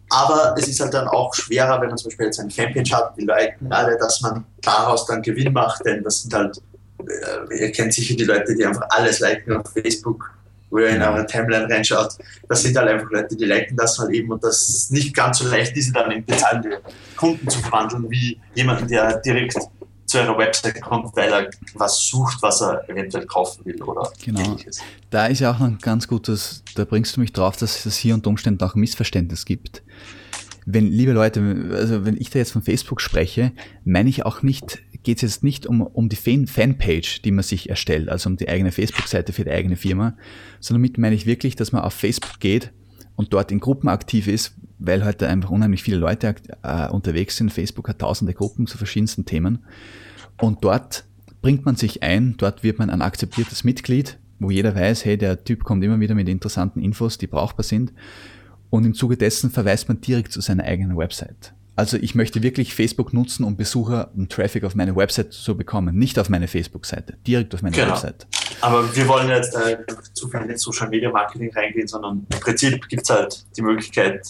Aber 0.08 0.54
es 0.58 0.68
ist 0.68 0.80
halt 0.80 0.92
dann 0.92 1.08
auch 1.08 1.32
schwerer, 1.34 1.80
wenn 1.80 1.88
man 1.88 1.96
zum 1.96 2.10
Beispiel 2.10 2.26
jetzt 2.26 2.40
eine 2.40 2.50
Fanpage 2.50 2.92
hat, 2.92 3.16
die 3.16 3.24
liken 3.24 3.72
alle, 3.72 3.96
dass 3.96 4.20
man 4.20 4.44
daraus 4.60 5.06
dann 5.06 5.22
Gewinn 5.22 5.52
macht, 5.52 5.84
denn 5.86 6.02
das 6.02 6.22
sind 6.22 6.34
halt 6.34 6.60
äh, 7.08 7.64
ihr 7.64 7.72
kennt 7.72 7.92
sicher 7.92 8.14
die 8.14 8.24
Leute, 8.24 8.54
die 8.54 8.64
einfach 8.64 8.86
alles 8.90 9.20
liken 9.20 9.56
auf 9.56 9.72
Facebook, 9.72 10.30
wo 10.70 10.78
ihr 10.78 10.90
in 10.90 11.02
eure 11.02 11.26
Timeline 11.26 11.68
reinschaut. 11.68 12.16
Das 12.48 12.62
sind 12.62 12.76
halt 12.76 12.88
einfach 12.88 13.10
Leute, 13.10 13.36
die 13.36 13.44
liken 13.44 13.76
das 13.76 13.98
halt 13.98 14.10
eben 14.10 14.30
und 14.30 14.42
das 14.42 14.68
ist 14.68 14.92
nicht 14.92 15.14
ganz 15.14 15.38
so 15.38 15.48
leicht, 15.48 15.74
diese 15.76 15.92
dann 15.92 16.10
in 16.10 16.24
bezahlende 16.24 16.80
Kunden 17.16 17.48
zu 17.48 17.60
verwandeln, 17.60 18.10
wie 18.10 18.40
jemanden, 18.54 18.88
der 18.88 19.18
direkt 19.18 19.56
zu 20.12 20.20
einer 20.20 20.36
Website 20.38 20.80
kommt, 20.80 21.16
weil 21.16 21.32
er 21.32 21.50
was 21.74 22.06
sucht, 22.06 22.40
was 22.42 22.60
er 22.60 22.88
eventuell 22.88 23.26
kaufen 23.26 23.64
will 23.64 23.82
oder 23.82 24.10
genau. 24.24 24.40
ähnliches. 24.40 24.80
Da 25.10 25.26
ist 25.26 25.40
ja 25.40 25.52
auch 25.52 25.58
noch 25.58 25.78
ganz 25.78 26.06
gut, 26.06 26.28
dass, 26.28 26.62
da 26.74 26.84
bringst 26.84 27.16
du 27.16 27.20
mich 27.20 27.32
drauf, 27.32 27.56
dass 27.56 27.84
es 27.86 27.96
hier 27.96 28.14
unter 28.14 28.30
Umständen 28.30 28.62
auch 28.62 28.74
ein 28.74 28.80
Missverständnis 28.80 29.44
gibt. 29.44 29.82
Wenn, 30.64 30.86
liebe 30.86 31.12
Leute, 31.12 31.40
also 31.72 32.04
wenn 32.04 32.16
ich 32.16 32.30
da 32.30 32.38
jetzt 32.38 32.52
von 32.52 32.62
Facebook 32.62 33.00
spreche, 33.00 33.52
meine 33.84 34.08
ich 34.08 34.24
auch 34.24 34.42
nicht 34.42 34.82
geht 35.02 35.16
es 35.16 35.22
jetzt 35.22 35.42
nicht 35.42 35.66
um, 35.66 35.80
um 35.80 36.08
die 36.08 36.16
Fan 36.16 36.46
Fanpage, 36.46 37.22
die 37.22 37.32
man 37.32 37.42
sich 37.42 37.68
erstellt, 37.68 38.08
also 38.08 38.30
um 38.30 38.36
die 38.36 38.48
eigene 38.48 38.70
Facebook-Seite 38.70 39.32
für 39.32 39.42
die 39.42 39.50
eigene 39.50 39.74
Firma, 39.74 40.16
sondern 40.60 40.82
damit 40.84 40.98
meine 40.98 41.16
ich 41.16 41.26
wirklich, 41.26 41.56
dass 41.56 41.72
man 41.72 41.82
auf 41.82 41.92
Facebook 41.92 42.38
geht 42.38 42.72
und 43.16 43.32
dort 43.32 43.50
in 43.50 43.58
Gruppen 43.60 43.88
aktiv 43.88 44.28
ist, 44.28 44.54
weil 44.86 45.04
heute 45.04 45.28
einfach 45.28 45.50
unheimlich 45.50 45.82
viele 45.82 45.96
Leute 45.96 46.34
äh, 46.62 46.88
unterwegs 46.88 47.36
sind. 47.36 47.52
Facebook 47.52 47.88
hat 47.88 48.00
tausende 48.00 48.34
Gruppen 48.34 48.66
zu 48.66 48.78
verschiedensten 48.78 49.24
Themen. 49.24 49.64
Und 50.40 50.64
dort 50.64 51.04
bringt 51.40 51.64
man 51.64 51.76
sich 51.76 52.02
ein, 52.02 52.36
dort 52.36 52.62
wird 52.62 52.78
man 52.78 52.90
ein 52.90 53.02
akzeptiertes 53.02 53.64
Mitglied, 53.64 54.18
wo 54.38 54.50
jeder 54.50 54.74
weiß, 54.74 55.04
hey, 55.04 55.16
der 55.16 55.44
Typ 55.44 55.64
kommt 55.64 55.84
immer 55.84 56.00
wieder 56.00 56.14
mit 56.14 56.28
interessanten 56.28 56.80
Infos, 56.80 57.18
die 57.18 57.26
brauchbar 57.26 57.64
sind. 57.64 57.92
Und 58.70 58.84
im 58.84 58.94
Zuge 58.94 59.16
dessen 59.16 59.50
verweist 59.50 59.88
man 59.88 60.00
direkt 60.00 60.32
zu 60.32 60.40
seiner 60.40 60.64
eigenen 60.64 60.96
Website. 60.96 61.52
Also 61.74 61.96
ich 61.96 62.14
möchte 62.14 62.42
wirklich 62.42 62.74
Facebook 62.74 63.14
nutzen, 63.14 63.44
um 63.44 63.56
Besucher 63.56 64.10
und 64.14 64.30
Traffic 64.30 64.64
auf 64.64 64.74
meine 64.74 64.94
Website 64.94 65.32
zu 65.32 65.56
bekommen, 65.56 65.96
nicht 65.96 66.18
auf 66.18 66.28
meine 66.28 66.46
Facebook-Seite, 66.46 67.16
direkt 67.26 67.54
auf 67.54 67.62
meine 67.62 67.74
genau. 67.74 67.92
Website. 67.92 68.26
Aber 68.60 68.94
wir 68.94 69.08
wollen 69.08 69.28
jetzt 69.28 69.56
äh, 69.56 69.78
zu 70.12 70.28
viel 70.28 70.40
in 70.42 70.58
Social 70.58 70.88
Media 70.90 71.10
Marketing 71.10 71.50
reingehen, 71.54 71.88
sondern 71.88 72.26
im 72.30 72.40
Prinzip 72.40 72.88
gibt 72.88 73.02
es 73.02 73.10
halt 73.10 73.44
die 73.56 73.62
Möglichkeit, 73.62 74.26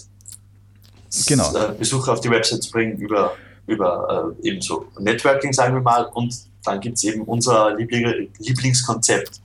genau. 1.27 1.55
Äh, 1.55 1.73
Besucher 1.79 2.13
auf 2.13 2.21
die 2.21 2.31
Website 2.31 2.63
zu 2.63 2.71
bringen 2.71 2.99
über, 2.99 3.35
über 3.67 4.35
äh, 4.43 4.49
eben 4.49 4.61
so 4.61 4.87
Networking, 4.99 5.53
sagen 5.53 5.75
wir 5.75 5.83
mal, 5.83 6.05
und 6.15 6.35
dann 6.65 6.81
gibt 6.81 6.97
es 6.97 7.05
eben 7.05 7.23
unser 7.23 7.75
Liebling 7.77 8.29
Lieblingskonzept. 8.39 9.41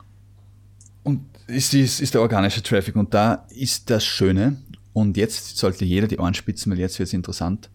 Und 1.03 1.21
ist, 1.47 1.74
ist, 1.74 2.01
ist 2.01 2.13
der 2.13 2.21
organische 2.21 2.62
Traffic 2.62 2.95
und 2.95 3.13
da 3.13 3.45
ist 3.50 3.89
das 3.89 4.05
Schöne, 4.05 4.57
und 4.97 5.15
jetzt 5.15 5.57
sollte 5.59 5.86
jeder 5.86 6.07
die 6.07 6.17
Ohren 6.17 6.33
spitzen, 6.33 6.71
weil 6.71 6.79
jetzt 6.79 6.97
wird 6.97 7.05
es 7.05 7.13
interessant. 7.13 7.69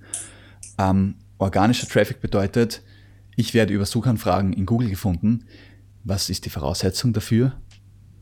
Ähm, 0.77 1.15
organischer 1.39 1.87
Traffic 1.87 2.21
bedeutet, 2.21 2.83
ich 3.37 3.55
werde 3.55 3.73
über 3.73 3.87
Suchanfragen 3.87 4.53
in 4.53 4.67
Google 4.67 4.91
gefunden. 4.91 5.45
Was 6.03 6.31
ist 6.31 6.47
die 6.47 6.51
Voraussetzung 6.51 7.13
dafür? 7.13 7.53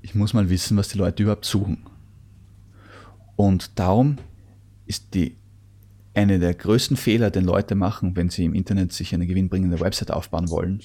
Ich 0.02 0.14
muss 0.14 0.34
mal 0.34 0.50
wissen, 0.50 0.76
was 0.76 0.88
die 0.88 0.98
Leute 0.98 1.22
überhaupt 1.22 1.46
suchen. 1.46 1.86
Und 3.36 3.78
darum 3.78 4.18
ist 4.84 5.14
die 5.14 5.38
eine 6.20 6.38
der 6.38 6.52
größten 6.52 6.96
Fehler, 6.96 7.30
den 7.30 7.44
Leute 7.44 7.74
machen, 7.74 8.14
wenn 8.14 8.28
sie 8.28 8.44
im 8.44 8.54
Internet 8.54 8.92
sich 8.92 9.14
eine 9.14 9.26
gewinnbringende 9.26 9.80
Website 9.80 10.10
aufbauen 10.10 10.50
wollen, 10.50 10.80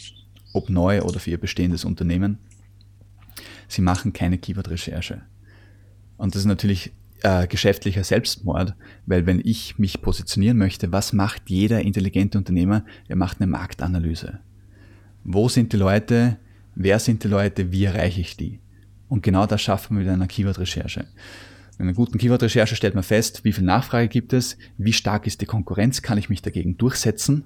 ob 0.54 0.70
neu 0.70 1.02
oder 1.02 1.20
für 1.20 1.32
ihr 1.32 1.38
bestehendes 1.38 1.84
Unternehmen, 1.84 2.38
sie 3.68 3.82
machen 3.82 4.14
keine 4.14 4.38
Keyword-Recherche. 4.38 5.22
Und 6.18 6.34
das 6.34 6.42
ist 6.42 6.48
natürlich 6.48 6.94
äh, 7.24 7.48
geschäftlicher 7.48 8.06
Selbstmord, 8.06 8.76
weil 9.06 9.26
wenn 9.26 9.42
ich 9.44 9.78
mich 9.78 10.02
positionieren 10.02 10.58
möchte, 10.58 10.94
was 10.94 11.12
macht 11.12 11.50
jeder 11.50 11.82
intelligente 11.82 12.38
Unternehmer? 12.38 12.86
Er 13.10 13.18
macht 13.18 13.42
eine 13.42 13.48
Marktanalyse. 13.48 14.40
Wo 15.26 15.50
sind 15.50 15.74
die 15.74 15.78
Leute? 15.78 16.38
Wer 16.76 17.00
sind 17.00 17.24
die 17.26 17.28
Leute? 17.28 17.74
Wie 17.74 17.84
erreiche 17.84 18.22
ich 18.22 18.38
die? 18.38 18.60
Und 19.10 19.22
genau 19.22 19.46
das 19.46 19.62
schaffen 19.62 19.98
wir 19.98 20.06
mit 20.06 20.14
einer 20.14 20.28
Keyword-Recherche. 20.28 21.06
In 21.78 21.84
einer 21.86 21.94
guten 21.94 22.18
Keyword-Recherche 22.18 22.76
stellt 22.76 22.96
man 22.96 23.04
fest, 23.04 23.44
wie 23.44 23.52
viel 23.52 23.64
Nachfrage 23.64 24.08
gibt 24.08 24.34
es, 24.34 24.58
wie 24.78 24.94
stark 24.94 25.28
ist 25.28 25.42
die 25.42 25.46
Konkurrenz, 25.46 26.02
kann 26.02 26.18
ich 26.18 26.30
mich 26.30 26.42
dagegen 26.42 26.78
durchsetzen, 26.78 27.44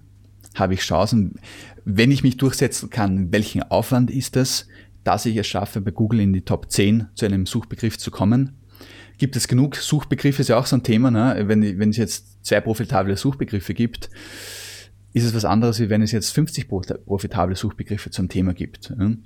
habe 0.56 0.76
ich 0.76 0.82
Chancen, 0.82 1.36
wenn 1.86 2.12
ich 2.12 2.24
mich 2.24 2.38
durchsetzen 2.38 2.90
kann, 2.90 3.32
welchen 3.32 3.64
Aufwand 3.64 4.12
ist 4.12 4.38
es, 4.38 4.68
dass 5.04 5.26
ich 5.26 5.38
es 5.38 5.48
schaffe, 5.48 5.82
bei 5.82 5.92
Google 5.92 6.20
in 6.20 6.34
die 6.34 6.42
Top 6.42 6.72
10 6.72 7.08
zu 7.16 7.26
einem 7.26 7.46
Suchbegriff 7.46 7.98
zu 7.98 8.12
kommen 8.12 8.60
gibt 9.20 9.36
es 9.36 9.48
genug 9.48 9.76
Suchbegriffe, 9.76 10.42
ist 10.42 10.48
ja 10.48 10.58
auch 10.58 10.66
so 10.66 10.78
ein 10.78 10.84
Thema, 10.84 11.12
ne? 11.12 11.44
wenn, 11.46 11.78
wenn 11.78 11.90
es 11.90 11.98
jetzt 11.98 12.44
zwei 12.44 12.62
profitable 12.62 13.16
Suchbegriffe 13.16 13.74
gibt, 13.76 14.10
ist 15.14 15.26
es 15.26 15.36
was 15.36 15.46
anderes, 15.46 15.80
wie 15.80 15.90
wenn 15.90 16.02
es 16.02 16.12
jetzt 16.12 16.34
50 16.34 16.68
profitable 16.68 17.56
Suchbegriffe 17.56 18.10
zum 18.10 18.30
Thema 18.30 18.54
gibt. 18.54 18.90
Ne? 18.92 19.18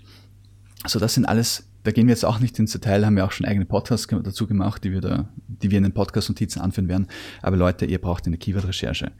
Also 0.81 0.99
das 0.99 1.13
sind 1.13 1.25
alles, 1.25 1.69
da 1.83 1.91
gehen 1.91 2.07
wir 2.07 2.13
jetzt 2.13 2.23
auch 2.23 2.39
nicht 2.39 2.57
ins 2.59 2.71
Detail, 2.71 3.05
haben 3.05 3.17
wir 3.17 3.25
auch 3.25 3.31
schon 3.31 3.45
eigene 3.45 3.65
Podcasts 3.65 4.07
dazu 4.07 4.47
gemacht, 4.47 4.83
die 4.83 4.91
wir 4.91 5.01
da, 5.01 5.29
die 5.47 5.69
wir 5.69 5.77
in 5.77 5.83
den 5.83 5.93
Podcast-Notizen 5.93 6.61
anführen 6.61 6.87
werden. 6.87 7.07
Aber 7.41 7.57
Leute, 7.57 7.85
ihr 7.85 7.99
braucht 7.99 8.25
eine 8.25 8.37
Keyword-Recherche. 8.37 9.11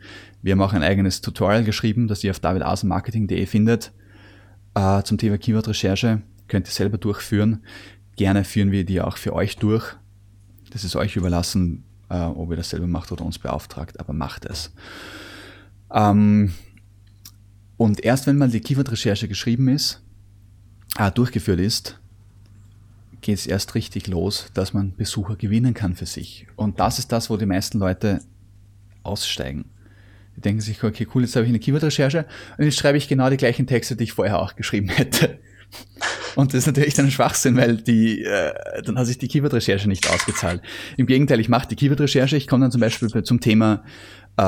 Wir 0.41 0.54
haben 0.54 0.62
auch 0.62 0.73
ein 0.73 0.84
eigenes 0.84 1.21
Tutorial 1.21 1.65
geschrieben, 1.65 2.08
das 2.08 2.23
ihr 2.23 2.32
auf 2.32 2.39
davidasenmarketing.de 2.39 3.45
findet, 3.45 3.91
äh, 4.76 5.04
zum 5.04 5.17
Thema 5.17 5.38
Keyword-Recherche. 5.38 6.21
Könnt 6.47 6.67
ihr 6.67 6.71
selber 6.71 6.97
durchführen. 6.97 7.63
Gerne 8.15 8.45
führen 8.45 8.71
wir 8.71 8.86
die 8.86 9.02
auch 9.02 9.17
für 9.17 9.34
euch 9.34 9.58
durch. 9.58 9.95
Das 10.71 10.86
ist 10.86 10.95
euch 10.95 11.17
überlassen, 11.17 11.84
äh, 12.10 12.19
ob 12.19 12.49
ihr 12.52 12.58
das 12.58 12.69
selber 12.69 12.88
macht 12.88 13.12
oder 13.12 13.26
uns 13.26 13.39
beauftragt, 13.39 13.99
aber 13.99 14.13
macht 14.13 14.45
es. 14.45 14.73
Ähm, 15.91 16.54
und 17.76 18.04
erst 18.06 18.26
wenn 18.26 18.38
mal 18.38 18.49
die 18.49 18.62
Keyword-Recherche 18.62 19.28
geschrieben 19.28 19.67
ist, 19.67 20.02
äh, 20.97 21.12
durchgeführt 21.12 21.60
ist, 21.60 21.99
geht 23.23 23.39
es 23.39 23.47
erst 23.47 23.73
richtig 23.73 24.07
los, 24.07 24.51
dass 24.53 24.73
man 24.73 24.95
Besucher 24.95 25.36
gewinnen 25.36 25.73
kann 25.73 25.95
für 25.95 26.05
sich. 26.05 26.45
Und 26.55 26.79
das 26.79 26.99
ist 26.99 27.12
das, 27.12 27.29
wo 27.29 27.38
die 27.38 27.47
meisten 27.47 27.79
Leute 27.79 28.19
aussteigen. 29.01 29.65
Die 30.36 30.41
denken 30.41 30.62
sich, 30.62 30.83
okay, 30.83 31.07
cool, 31.13 31.23
jetzt 31.23 31.36
habe 31.36 31.45
ich 31.45 31.49
eine 31.49 31.59
Keyword-Recherche 31.59 32.25
und 32.57 32.65
jetzt 32.65 32.77
schreibe 32.77 32.97
ich 32.97 33.07
genau 33.07 33.29
die 33.29 33.38
gleichen 33.38 33.65
Texte, 33.65 33.95
die 33.95 34.05
ich 34.05 34.13
vorher 34.13 34.39
auch 34.39 34.55
geschrieben 34.55 34.89
hätte. 34.89 35.39
Und 36.36 36.53
das 36.53 36.59
ist 36.59 36.65
natürlich 36.65 36.95
dann 36.95 37.05
ein 37.05 37.12
Schwachsinn, 37.12 37.55
weil 37.57 37.77
die, 37.77 38.23
äh, 38.23 38.81
dann 38.83 38.97
hat 38.97 39.05
sich 39.05 39.19
die 39.19 39.27
Keyword-Recherche 39.27 39.88
nicht 39.88 40.09
ausgezahlt. 40.09 40.62
Im 40.97 41.05
Gegenteil, 41.05 41.39
ich 41.39 41.49
mache 41.49 41.67
die 41.67 41.75
Keyword-Recherche, 41.75 42.38
ich 42.38 42.47
komme 42.47 42.65
dann 42.65 42.71
zum 42.71 42.81
Beispiel 42.81 43.23
zum 43.23 43.39
Thema, 43.39 43.83
äh, 44.38 44.41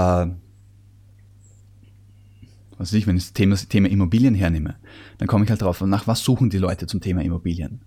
was 2.77 2.91
weiß 2.91 2.93
ich, 2.93 3.07
wenn 3.07 3.17
ich 3.17 3.23
das 3.23 3.33
Thema, 3.33 3.55
Thema 3.55 3.89
Immobilien 3.89 4.33
hernehme, 4.33 4.75
dann 5.19 5.27
komme 5.27 5.45
ich 5.45 5.51
halt 5.51 5.61
drauf, 5.61 5.81
nach 5.81 6.07
was 6.07 6.23
suchen 6.23 6.49
die 6.49 6.57
Leute 6.57 6.87
zum 6.87 7.01
Thema 7.01 7.23
Immobilien? 7.23 7.81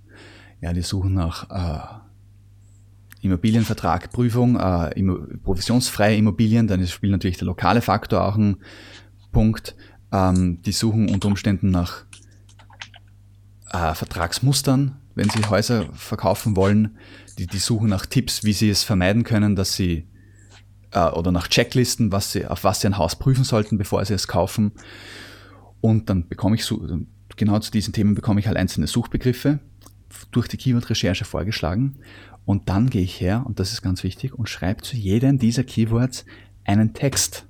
Ja, 0.61 0.73
die 0.73 0.83
suchen 0.83 1.15
nach 1.15 1.51
äh, 1.51 2.01
Immobilienvertrag, 3.21 4.05
äh, 4.05 5.03
provisionsfreie 5.43 6.17
Immobilien, 6.17 6.67
dann 6.67 6.87
spielt 6.87 7.13
natürlich 7.13 7.39
der 7.39 7.47
lokale 7.47 7.81
Faktor 7.81 8.25
auch 8.25 8.35
einen 8.35 8.59
Punkt. 9.33 9.77
Ähm, 10.13 10.63
die 10.63 10.73
suchen 10.73 11.11
unter 11.11 11.29
Umständen 11.29 11.71
nach 11.71 12.05
äh, 13.71 13.95
Vertragsmustern, 13.95 14.97
wenn 15.15 15.29
sie 15.29 15.45
Häuser 15.49 15.87
verkaufen 15.93 16.57
wollen. 16.57 16.97
Die, 17.39 17.47
die 17.47 17.59
suchen 17.59 17.89
nach 17.89 18.07
Tipps, 18.07 18.45
wie 18.45 18.53
sie 18.53 18.71
es 18.71 18.83
vermeiden 18.83 19.25
können, 19.25 19.55
dass 19.55 19.75
sie 19.75 20.09
äh, 20.93 21.09
oder 21.11 21.33
nach 21.33 21.49
Checklisten, 21.49 22.13
was 22.13 22.33
sie, 22.33 22.47
auf 22.47 22.65
was 22.65 22.81
sie 22.81 22.89
ein 22.89 22.99
Haus 22.99 23.17
prüfen 23.17 23.45
sollten, 23.45 23.79
bevor 23.79 24.05
sie 24.05 24.15
es 24.15 24.29
kaufen. 24.29 24.73
Und 25.81 26.09
dann 26.11 26.29
bekomme 26.29 26.57
ich 26.57 26.73
genau 27.37 27.59
zu 27.61 27.71
diesen 27.71 27.93
Themen 27.93 28.15
bekomme 28.15 28.41
ich 28.41 28.47
halt 28.47 28.57
einzelne 28.57 28.87
Suchbegriffe 28.87 29.61
durch 30.31 30.49
die 30.49 30.57
Keyword-Recherche 30.57 31.25
vorgeschlagen. 31.25 31.97
Und 32.45 32.69
dann 32.69 32.89
gehe 32.89 33.03
ich 33.03 33.21
her, 33.21 33.45
und 33.47 33.61
das 33.61 33.73
ist 33.73 33.83
ganz 33.83 34.03
wichtig, 34.03 34.35
und 34.35 34.49
schreibe 34.49 34.83
zu 34.83 34.97
jedem 34.97 35.39
dieser 35.39 35.65
Keywords 35.65 36.25
einen 36.65 36.95
Text. 36.95 37.47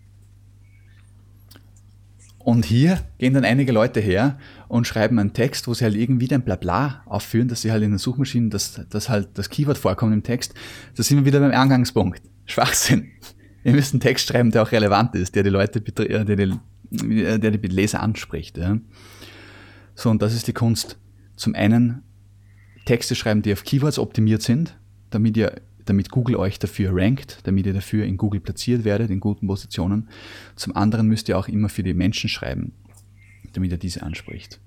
Und 2.39 2.65
hier 2.65 3.01
gehen 3.19 3.35
dann 3.35 3.45
einige 3.45 3.73
Leute 3.73 4.01
her 4.01 4.39
und 4.69 4.87
schreiben 4.87 5.19
einen 5.19 5.35
Text, 5.35 5.69
wo 5.69 5.75
sie 5.75 5.85
halt 5.85 5.95
irgendwie 5.95 6.33
ein 6.33 6.43
Blabla 6.43 7.03
aufführen, 7.05 7.47
dass 7.47 7.63
sie 7.63 7.71
halt 7.71 7.83
in 7.83 7.91
den 7.91 7.99
Suchmaschinen, 7.99 8.49
dass, 8.49 8.81
dass 8.89 9.09
halt 9.09 9.31
das 9.35 9.51
Keyword 9.51 9.77
vorkommt 9.77 10.15
im 10.15 10.23
Text. 10.23 10.55
Da 10.97 11.03
sind 11.03 11.19
wir 11.19 11.27
wieder 11.27 11.41
beim 11.41 11.51
Eingangspunkt. 11.51 12.23
Schwachsinn. 12.47 13.11
ihr 13.65 13.73
müsst 13.73 13.93
einen 13.93 14.01
Text 14.01 14.29
schreiben, 14.29 14.51
der 14.51 14.63
auch 14.63 14.73
relevant 14.73 15.15
ist, 15.15 15.35
der 15.35 15.43
die 15.43 15.51
Leute, 15.51 15.81
der 15.81 16.25
die, 16.25 16.55
der 17.39 17.51
die 17.51 17.69
Leser 17.69 18.01
anspricht. 18.01 18.57
Ja. 18.57 18.79
So, 19.95 20.11
und 20.11 20.23
das 20.23 20.35
ist 20.35 20.47
die 20.47 20.55
Kunst. 20.55 20.99
Zum 21.37 21.55
einen 21.55 22.03
Texte 22.89 23.15
schreiben, 23.15 23.43
die 23.43 23.53
auf 23.53 23.65
Keywords 23.65 23.99
optimiert 23.99 24.41
sind, 24.41 24.75
damit 25.11 25.37
ihr 25.37 25.61
damit 25.85 26.11
Google 26.11 26.37
euch 26.37 26.59
dafür 26.59 26.91
rankt, 26.95 27.41
damit 27.45 27.67
ihr 27.67 27.75
dafür 27.75 28.07
in 28.07 28.17
Google 28.17 28.41
platziert 28.41 28.85
werdet, 28.85 29.11
in 29.11 29.21
guten 29.21 29.47
Positionen. 29.47 30.09
Zum 30.57 30.75
anderen 30.75 31.07
müsst 31.07 31.29
ihr 31.29 31.39
auch 31.39 31.49
immer 31.49 31.69
für 31.69 31.83
die 31.83 31.93
Menschen 31.93 32.31
schreiben, 32.31 32.73
damit 33.53 33.73
er 33.73 33.79
diese 33.79 34.03
anspricht. 34.03 34.59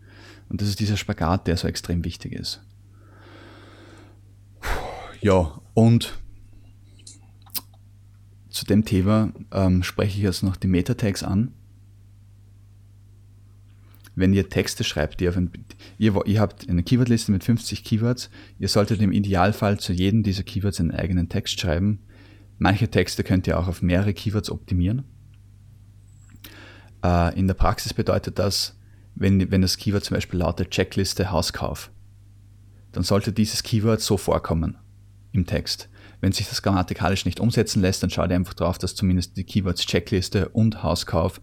Und 0.50 0.62
das 0.62 0.70
ist 0.70 0.80
dieser 0.80 0.98
Spagat, 0.98 1.48
der 1.48 1.58
so 1.58 1.68
extrem 1.68 2.06
wichtig 2.06 2.34
ist. 2.34 2.62
Ja, 5.22 5.60
und 5.74 6.20
zu 8.50 8.66
dem 8.66 8.86
Thema 8.86 9.34
ähm, 9.52 9.82
spreche 9.82 10.18
ich 10.18 10.24
jetzt 10.24 10.44
noch 10.44 10.58
die 10.58 10.68
Meta-Tags 10.68 11.24
an. 11.24 11.54
Wenn 14.14 14.34
ihr 14.34 14.50
Texte 14.50 14.84
schreibt, 14.84 15.26
auf 15.26 15.38
ein, 15.38 15.52
ihr, 15.98 16.26
ihr 16.26 16.42
habt 16.42 16.70
eine 16.70 16.84
Keywordliste 16.84 17.32
mit 17.32 17.44
50 17.44 17.84
Keywords, 17.84 18.30
ihr 18.60 18.68
solltet 18.68 19.02
im 19.02 19.12
Idealfall 19.12 19.80
zu 19.80 19.94
jedem 19.94 20.24
dieser 20.24 20.44
Keywords 20.44 20.80
einen 20.80 20.92
eigenen 20.92 21.30
Text 21.30 21.60
schreiben. 21.60 22.00
Manche 22.58 22.90
Texte 22.90 23.24
könnt 23.24 23.48
ihr 23.48 23.58
auch 23.58 23.68
auf 23.68 23.82
mehrere 23.82 24.14
Keywords 24.14 24.52
optimieren. 24.52 25.04
Äh, 27.04 27.40
in 27.40 27.48
der 27.48 27.54
Praxis 27.54 27.94
bedeutet 27.94 28.38
das, 28.38 28.78
wenn, 29.16 29.52
wenn 29.52 29.62
das 29.62 29.78
Keyword 29.78 30.04
zum 30.04 30.16
Beispiel 30.16 30.40
lautet 30.40 30.72
Checkliste 30.72 31.32
Hauskauf, 31.32 31.92
dann 32.92 33.04
sollte 33.04 33.32
dieses 33.32 33.64
Keyword 33.64 34.02
so 34.02 34.18
vorkommen 34.18 34.78
im 35.32 35.46
Text. 35.46 35.90
Wenn 36.20 36.34
sich 36.34 36.48
das 36.50 36.62
grammatikalisch 36.62 37.26
nicht 37.26 37.40
umsetzen 37.40 37.82
lässt, 37.82 38.04
dann 38.04 38.10
schaut 38.10 38.30
ihr 38.30 38.36
einfach 38.36 38.54
drauf, 38.54 38.78
dass 38.78 38.96
zumindest 38.96 39.38
die 39.38 39.44
Keywords 39.44 39.86
Checkliste 39.86 40.50
und 40.50 40.84
Hauskauf 40.84 41.42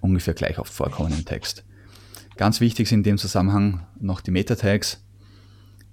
ungefähr 0.00 0.34
gleich 0.34 0.58
oft 0.58 0.72
vorkommen 0.72 1.12
im 1.12 1.24
Text. 1.24 1.64
Ganz 2.36 2.60
wichtig 2.60 2.88
sind 2.88 3.00
in 3.00 3.04
dem 3.04 3.18
Zusammenhang 3.18 3.86
noch 3.98 4.20
die 4.20 4.30
Meta-Tags. 4.30 5.04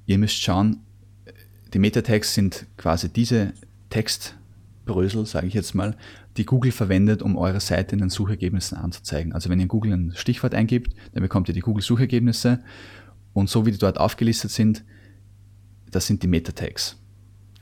Ihr 0.05 0.17
müsst 0.17 0.41
schauen, 0.41 0.77
die 1.73 1.79
Meta-Tags 1.79 2.33
sind 2.33 2.65
quasi 2.77 3.09
diese 3.09 3.53
Textbrösel, 3.89 5.25
sage 5.25 5.47
ich 5.47 5.53
jetzt 5.53 5.75
mal, 5.75 5.97
die 6.37 6.45
Google 6.45 6.71
verwendet, 6.71 7.21
um 7.21 7.37
eure 7.37 7.59
Seite 7.59 7.93
in 7.95 7.99
den 7.99 8.09
Suchergebnissen 8.09 8.77
anzuzeigen. 8.77 9.33
Also 9.33 9.49
wenn 9.49 9.59
ihr 9.59 9.63
in 9.63 9.67
Google 9.67 9.93
ein 9.93 10.13
Stichwort 10.15 10.53
eingibt, 10.53 10.95
dann 11.13 11.23
bekommt 11.23 11.49
ihr 11.49 11.53
die 11.53 11.61
Google-Suchergebnisse 11.61 12.63
und 13.33 13.49
so 13.49 13.65
wie 13.65 13.71
die 13.71 13.77
dort 13.77 13.99
aufgelistet 13.99 14.51
sind, 14.51 14.83
das 15.91 16.07
sind 16.07 16.23
die 16.23 16.27
Meta-Tags. 16.27 16.97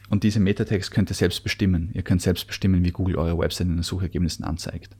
Und 0.09 0.23
diese 0.23 0.39
Meta-Tags 0.39 0.91
könnt 0.91 1.09
ihr 1.09 1.15
selbst 1.15 1.43
bestimmen. 1.43 1.89
Ihr 1.93 2.03
könnt 2.03 2.21
selbst 2.21 2.47
bestimmen, 2.47 2.83
wie 2.83 2.91
Google 2.91 3.15
eure 3.15 3.37
Website 3.37 3.67
in 3.67 3.75
den 3.75 3.83
Suchergebnissen 3.83 4.45
anzeigt. 4.45 4.95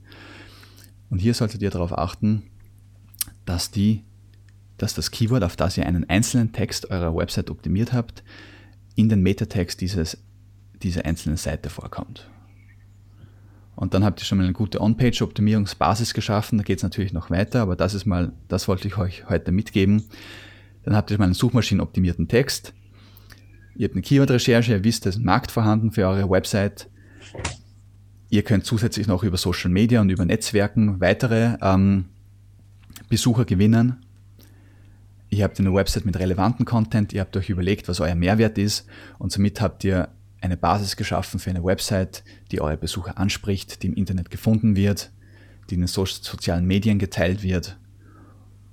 Und 1.10 1.18
hier 1.18 1.34
solltet 1.34 1.62
ihr 1.62 1.70
darauf 1.70 1.96
achten, 1.96 2.42
dass, 3.44 3.70
die, 3.70 4.04
dass 4.78 4.94
das 4.94 5.10
Keyword, 5.10 5.44
auf 5.44 5.56
das 5.56 5.76
ihr 5.76 5.86
einen 5.86 6.08
einzelnen 6.08 6.52
Text 6.52 6.90
eurer 6.90 7.14
Website 7.14 7.50
optimiert 7.50 7.92
habt, 7.92 8.24
in 8.94 9.08
den 9.08 9.22
Meta-Tags 9.22 9.76
dieses, 9.76 10.18
dieser 10.82 11.04
einzelnen 11.04 11.36
Seite 11.36 11.70
vorkommt. 11.70 12.28
Und 13.76 13.92
dann 13.92 14.04
habt 14.04 14.20
ihr 14.20 14.24
schon 14.24 14.38
mal 14.38 14.44
eine 14.44 14.54
gute 14.54 14.80
On-Page-Optimierungsbasis 14.80 16.14
geschaffen. 16.14 16.56
Da 16.56 16.64
geht 16.64 16.78
es 16.78 16.82
natürlich 16.82 17.12
noch 17.12 17.30
weiter, 17.30 17.60
aber 17.60 17.76
das 17.76 17.92
ist 17.92 18.06
mal, 18.06 18.32
das 18.48 18.68
wollte 18.68 18.88
ich 18.88 18.96
euch 18.96 19.28
heute 19.28 19.52
mitgeben. 19.52 20.04
Dann 20.82 20.96
habt 20.96 21.10
ihr 21.10 21.18
mal 21.18 21.24
einen 21.24 21.34
suchmaschinenoptimierten 21.34 22.26
Text. 22.26 22.72
Ihr 23.76 23.86
habt 23.86 23.94
eine 23.94 24.02
Keyword-Recherche, 24.02 24.72
ihr 24.72 24.84
wisst, 24.84 25.04
da 25.04 25.10
ist 25.10 25.18
ein 25.18 25.24
Markt 25.24 25.50
vorhanden 25.50 25.92
für 25.92 26.06
eure 26.06 26.30
Website. 26.30 26.88
Ihr 28.28 28.42
könnt 28.42 28.64
zusätzlich 28.64 29.06
noch 29.06 29.22
über 29.22 29.36
Social 29.36 29.70
Media 29.70 30.00
und 30.00 30.10
über 30.10 30.24
Netzwerken 30.24 31.00
weitere 31.00 31.56
ähm, 31.60 32.06
Besucher 33.08 33.44
gewinnen. 33.44 33.96
Ihr 35.30 35.44
habt 35.44 35.58
eine 35.60 35.72
Website 35.72 36.04
mit 36.04 36.18
relevanten 36.18 36.64
Content, 36.64 37.12
ihr 37.12 37.20
habt 37.20 37.36
euch 37.36 37.50
überlegt, 37.50 37.88
was 37.88 38.00
euer 38.00 38.14
Mehrwert 38.14 38.58
ist 38.58 38.86
und 39.18 39.32
somit 39.32 39.60
habt 39.60 39.84
ihr 39.84 40.08
eine 40.40 40.56
Basis 40.56 40.96
geschaffen 40.96 41.40
für 41.40 41.50
eine 41.50 41.64
Website, 41.64 42.24
die 42.52 42.60
eure 42.60 42.76
Besucher 42.76 43.18
anspricht, 43.18 43.82
die 43.82 43.88
im 43.88 43.94
Internet 43.94 44.30
gefunden 44.30 44.76
wird, 44.76 45.10
die 45.68 45.74
in 45.74 45.80
den 45.80 45.88
so 45.88 46.06
sozialen 46.06 46.64
Medien 46.64 46.98
geteilt 46.98 47.42
wird 47.42 47.76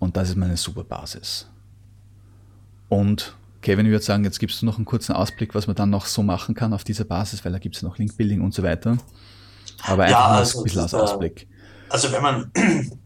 und 0.03 0.17
das 0.17 0.29
ist 0.29 0.35
meine 0.35 0.57
super 0.57 0.83
Basis. 0.83 1.47
Und 2.89 3.35
Kevin, 3.61 3.85
ich 3.85 3.91
würde 3.91 4.03
sagen, 4.03 4.25
jetzt 4.25 4.39
gibst 4.39 4.61
du 4.61 4.65
noch 4.65 4.75
einen 4.75 4.85
kurzen 4.85 5.13
Ausblick, 5.13 5.55
was 5.55 5.65
man 5.67 5.75
dann 5.75 5.89
noch 5.89 6.05
so 6.05 6.21
machen 6.21 6.53
kann 6.53 6.73
auf 6.73 6.83
dieser 6.83 7.05
Basis, 7.05 7.45
weil 7.45 7.53
da 7.53 7.57
gibt 7.57 7.77
es 7.77 7.81
noch 7.81 7.97
Linkbuilding 7.97 8.41
und 8.41 8.53
so 8.53 8.61
weiter. 8.61 8.97
Aber 9.85 10.03
einfach 10.03 10.19
ja, 10.19 10.27
also, 10.27 10.59
ein 10.59 10.63
bisschen 10.63 10.81
als 10.81 10.93
Ausblick. 10.93 11.47
Also 11.89 12.11
wenn 12.11 12.21
man 12.21 12.51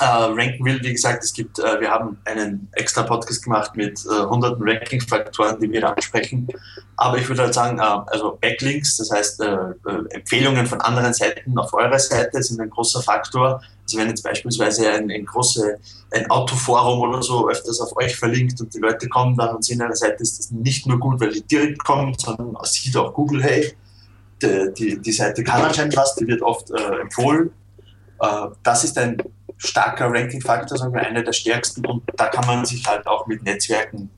äh, 0.00 0.04
ranken 0.04 0.64
will, 0.64 0.80
wie 0.82 0.92
gesagt, 0.92 1.22
es 1.22 1.32
gibt, 1.32 1.58
äh, 1.58 1.80
wir 1.80 1.90
haben 1.90 2.18
einen 2.24 2.68
extra 2.72 3.02
Podcast 3.02 3.44
gemacht 3.44 3.76
mit 3.76 4.04
äh, 4.04 4.24
hunderten 4.26 4.68
Ranking-Faktoren, 4.68 5.60
die 5.60 5.70
wir 5.70 5.88
ansprechen. 5.88 6.48
Aber 6.96 7.18
ich 7.18 7.28
würde 7.28 7.42
halt 7.42 7.54
sagen, 7.54 7.78
äh, 7.78 7.82
also 7.82 8.38
Backlinks, 8.40 8.96
das 8.96 9.10
heißt 9.10 9.40
äh, 9.40 9.46
äh, 9.46 10.04
Empfehlungen 10.10 10.66
von 10.66 10.80
anderen 10.80 11.14
Seiten 11.14 11.56
auf 11.58 11.72
eurer 11.74 11.98
Seite 11.98 12.42
sind 12.42 12.60
ein 12.60 12.70
großer 12.70 13.02
Faktor. 13.02 13.62
Also 13.84 13.98
wenn 13.98 14.08
jetzt 14.08 14.22
beispielsweise 14.22 14.90
ein, 14.90 15.10
ein 15.10 15.26
große, 15.26 15.78
ein 16.12 16.30
Autoforum 16.30 17.00
oder 17.08 17.22
so 17.22 17.48
öfters 17.48 17.80
auf 17.80 17.96
euch 17.96 18.16
verlinkt 18.16 18.60
und 18.60 18.72
die 18.74 18.78
Leute 18.78 19.08
kommen 19.08 19.36
dann 19.36 19.56
und 19.56 19.64
sehen 19.64 19.82
eine 19.82 19.94
Seite, 19.94 20.22
ist 20.22 20.38
das 20.38 20.50
nicht 20.50 20.86
nur 20.86 20.98
gut, 20.98 21.20
weil 21.20 21.32
die 21.32 21.42
direkt 21.42 21.84
kommen, 21.84 22.14
sondern 22.18 22.56
sieht 22.64 22.96
auch 22.96 23.12
Google, 23.12 23.42
hey, 23.42 23.74
die, 24.44 24.74
die, 24.74 25.02
die 25.02 25.12
Seite 25.12 25.42
kann 25.44 25.62
anscheinend 25.62 25.96
was, 25.96 26.14
die 26.16 26.26
wird 26.26 26.42
oft 26.42 26.70
äh, 26.70 27.00
empfohlen. 27.00 27.50
Äh, 28.20 28.46
das 28.62 28.84
ist 28.84 28.98
ein 28.98 29.16
starker 29.56 30.06
Ranking-Faktor, 30.06 30.78
sagen 30.78 30.92
wir, 30.92 31.00
einer 31.00 31.22
der 31.22 31.32
stärksten 31.32 31.86
und 31.86 32.02
da 32.16 32.26
kann 32.26 32.46
man 32.46 32.64
sich 32.64 32.86
halt 32.86 33.06
auch 33.06 33.26
mit 33.26 33.42
Netzwerken 33.42 34.10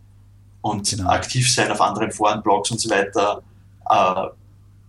und 0.62 0.88
genau. 0.88 1.10
aktiv 1.10 1.52
sein 1.52 1.70
auf 1.70 1.80
anderen 1.80 2.10
Foren, 2.10 2.42
Blogs 2.42 2.70
und 2.70 2.80
so 2.80 2.90
weiter 2.90 3.42
äh, 3.88 4.28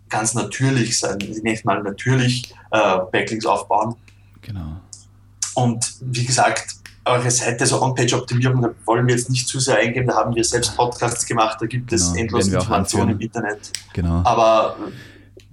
ganz 0.10 0.34
natürlich 0.34 0.98
sein, 0.98 1.18
ich 1.20 1.44
nenne 1.44 1.60
mal 1.66 1.84
natürlich 1.84 2.54
äh, 2.72 3.00
Backlinks 3.12 3.46
aufbauen 3.46 3.96
Genau. 4.48 4.80
Und 5.56 5.96
wie 6.02 6.26
gesagt, 6.26 6.76
eure 7.04 7.32
Seite, 7.32 7.66
so 7.66 7.82
On-Page-Optimierung, 7.82 8.62
da 8.62 8.70
wollen 8.86 9.08
wir 9.08 9.16
jetzt 9.16 9.30
nicht 9.30 9.48
zu 9.48 9.60
sehr 9.60 9.78
eingehen, 9.78 10.08
da 10.08 10.16
haben 10.16 10.36
wir 10.36 10.44
selbst 10.44 10.76
Podcasts 10.76 11.26
gemacht, 11.26 11.58
da 11.60 11.66
gibt 11.66 11.92
es 11.92 12.12
genau, 12.12 12.22
endlos 12.22 12.48
Informationen 12.48 13.12
im 13.12 13.20
Internet. 13.20 13.72
Genau. 13.94 14.22
Aber 14.24 14.78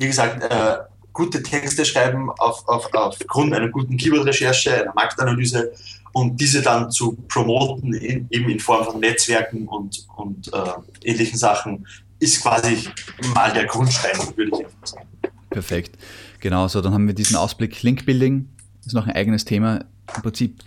wie 0.04 0.08
gesagt, 0.08 0.42
äh, 0.42 0.76
gute 1.12 1.42
Texte 1.42 1.84
schreiben 1.84 2.30
auf, 2.38 2.66
auf, 2.68 2.88
aufgrund 2.92 3.54
einer 3.54 3.68
guten 3.68 3.96
Keyword-Recherche, 3.96 4.82
einer 4.82 4.94
Marktanalyse 4.94 5.72
und 6.12 6.40
diese 6.40 6.62
dann 6.62 6.90
zu 6.90 7.16
promoten, 7.28 7.94
in, 7.94 8.26
eben 8.30 8.50
in 8.50 8.60
Form 8.60 8.84
von 8.84 9.00
Netzwerken 9.00 9.66
und, 9.66 10.06
und 10.16 10.52
äh, 10.52 11.08
ähnlichen 11.10 11.38
Sachen, 11.38 11.86
ist 12.20 12.42
quasi 12.42 12.88
mal 13.34 13.52
der 13.52 13.64
Grundstein, 13.64 14.16
würde 14.36 14.50
ich 14.54 14.64
einfach 14.66 14.86
sagen. 14.86 15.08
Perfekt. 15.50 15.96
Genau, 16.40 16.68
so 16.68 16.80
dann 16.80 16.92
haben 16.92 17.06
wir 17.06 17.14
diesen 17.14 17.36
Ausblick 17.36 17.82
Link-Building, 17.82 18.48
ist 18.84 18.92
noch 18.92 19.06
ein 19.06 19.16
eigenes 19.16 19.44
Thema. 19.44 19.84
Im 20.14 20.22
Prinzip, 20.22 20.62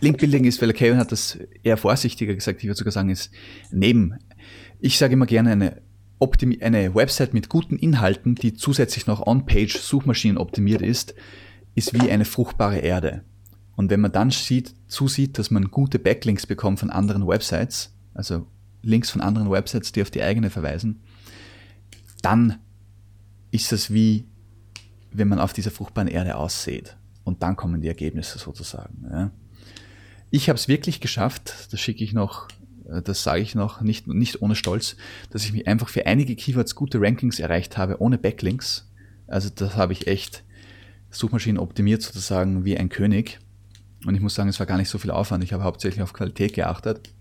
Linkbuilding 0.00 0.44
ist, 0.44 0.60
weil 0.62 0.72
Kevin 0.72 0.98
hat 0.98 1.12
das 1.12 1.38
eher 1.62 1.76
vorsichtiger 1.76 2.34
gesagt, 2.34 2.60
ich 2.60 2.64
würde 2.64 2.78
sogar 2.78 2.92
sagen, 2.92 3.10
ist 3.10 3.30
neben. 3.70 4.18
Ich 4.80 4.98
sage 4.98 5.14
immer 5.14 5.26
gerne 5.26 5.52
eine, 5.52 5.82
Optimi 6.18 6.60
eine 6.62 6.94
Website 6.94 7.34
mit 7.34 7.48
guten 7.48 7.76
Inhalten, 7.76 8.34
die 8.34 8.54
zusätzlich 8.54 9.06
noch 9.06 9.26
on-page 9.26 9.78
Suchmaschinen 9.78 10.38
optimiert 10.38 10.82
ist, 10.82 11.14
ist 11.74 11.94
wie 11.94 12.10
eine 12.10 12.24
fruchtbare 12.24 12.78
Erde. 12.78 13.22
Und 13.76 13.90
wenn 13.90 14.00
man 14.00 14.10
dann 14.10 14.30
sieht, 14.30 14.74
zusieht, 14.88 15.38
dass 15.38 15.52
man 15.52 15.70
gute 15.70 16.00
Backlinks 16.00 16.46
bekommt 16.46 16.80
von 16.80 16.90
anderen 16.90 17.26
Websites, 17.26 17.94
also 18.14 18.46
Links 18.82 19.10
von 19.10 19.20
anderen 19.20 19.50
Websites, 19.50 19.92
die 19.92 20.02
auf 20.02 20.10
die 20.10 20.22
eigene 20.22 20.50
verweisen, 20.50 21.00
dann 22.22 22.58
ist 23.50 23.70
das 23.70 23.92
wie, 23.92 24.26
wenn 25.12 25.28
man 25.28 25.38
auf 25.38 25.52
dieser 25.52 25.70
fruchtbaren 25.70 26.08
Erde 26.08 26.36
aussieht 26.36 26.96
und 27.24 27.42
dann 27.42 27.56
kommen 27.56 27.80
die 27.80 27.88
Ergebnisse 27.88 28.38
sozusagen. 28.38 29.06
Ja. 29.10 29.30
Ich 30.30 30.48
habe 30.48 30.58
es 30.58 30.68
wirklich 30.68 31.00
geschafft, 31.00 31.68
das 31.70 31.80
schicke 31.80 32.02
ich 32.02 32.12
noch, 32.12 32.48
das 32.88 33.22
sage 33.22 33.42
ich 33.42 33.54
noch, 33.54 33.80
nicht, 33.80 34.06
nicht 34.06 34.42
ohne 34.42 34.54
Stolz, 34.54 34.96
dass 35.30 35.44
ich 35.44 35.52
mich 35.52 35.66
einfach 35.66 35.88
für 35.88 36.06
einige 36.06 36.36
Keywords 36.36 36.74
gute 36.74 37.00
Rankings 37.00 37.38
erreicht 37.38 37.76
habe, 37.76 38.00
ohne 38.00 38.18
Backlinks. 38.18 38.90
Also 39.26 39.50
das 39.54 39.76
habe 39.76 39.92
ich 39.92 40.06
echt 40.06 40.42
Suchmaschinen 41.10 41.58
optimiert 41.58 42.02
sozusagen 42.02 42.64
wie 42.64 42.76
ein 42.76 42.88
König. 42.88 43.38
Und 44.06 44.14
ich 44.14 44.20
muss 44.20 44.34
sagen, 44.34 44.48
es 44.48 44.58
war 44.58 44.66
gar 44.66 44.78
nicht 44.78 44.88
so 44.88 44.98
viel 44.98 45.10
Aufwand. 45.10 45.44
Ich 45.44 45.52
habe 45.52 45.64
hauptsächlich 45.64 46.02
auf 46.02 46.12
Qualität 46.12 46.54
geachtet. 46.54 47.12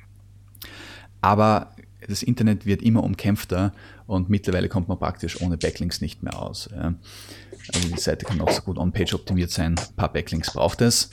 Aber 1.22 1.76
das 2.08 2.24
Internet 2.24 2.66
wird 2.66 2.82
immer 2.82 3.04
umkämpfter 3.04 3.74
und 4.06 4.30
mittlerweile 4.30 4.70
kommt 4.70 4.88
man 4.88 5.00
praktisch 5.00 5.42
ohne 5.42 5.58
Backlinks 5.58 6.00
nicht 6.00 6.24
mehr 6.24 6.40
aus. 6.40 6.70
Also 6.72 7.90
die 7.90 8.00
Seite 8.00 8.26
kann 8.26 8.40
auch 8.40 8.52
so 8.52 8.62
gut 8.62 8.78
on-page 8.78 9.14
optimiert 9.14 9.52
sein. 9.52 9.76
Ein 9.78 9.96
paar 9.96 10.14
Backlinks 10.14 10.54
braucht 10.54 10.82
es. 10.82 11.10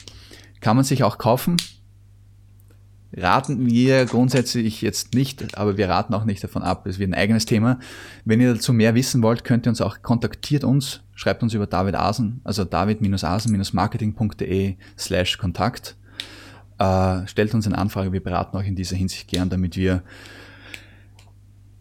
Kann 0.60 0.76
man 0.76 0.84
sich 0.84 1.02
auch 1.02 1.18
kaufen. 1.18 1.56
Raten 3.16 3.66
wir 3.66 4.06
grundsätzlich 4.06 4.82
jetzt 4.82 5.14
nicht, 5.14 5.56
aber 5.56 5.76
wir 5.76 5.88
raten 5.88 6.14
auch 6.14 6.24
nicht 6.24 6.42
davon 6.42 6.62
ab. 6.62 6.86
Es 6.86 6.98
wird 6.98 7.10
ein 7.10 7.14
eigenes 7.14 7.46
Thema. 7.46 7.78
Wenn 8.24 8.40
ihr 8.40 8.54
dazu 8.54 8.72
mehr 8.72 8.94
wissen 8.94 9.22
wollt, 9.22 9.44
könnt 9.44 9.66
ihr 9.66 9.70
uns 9.70 9.80
auch 9.80 10.02
kontaktiert 10.02 10.64
uns, 10.64 11.02
schreibt 11.14 11.42
uns 11.42 11.54
über 11.54 11.66
David 11.66 11.94
Asen, 11.94 12.40
also 12.44 12.64
david-asen-marketing.de 12.64 14.76
slash 14.98 15.38
Kontakt. 15.38 15.96
Äh, 16.78 17.26
stellt 17.26 17.54
uns 17.54 17.66
eine 17.66 17.78
Anfrage, 17.78 18.12
wir 18.12 18.22
beraten 18.22 18.56
euch 18.56 18.66
in 18.66 18.76
dieser 18.76 18.96
Hinsicht 18.96 19.28
gern, 19.28 19.48
damit 19.48 19.76
wir 19.76 20.02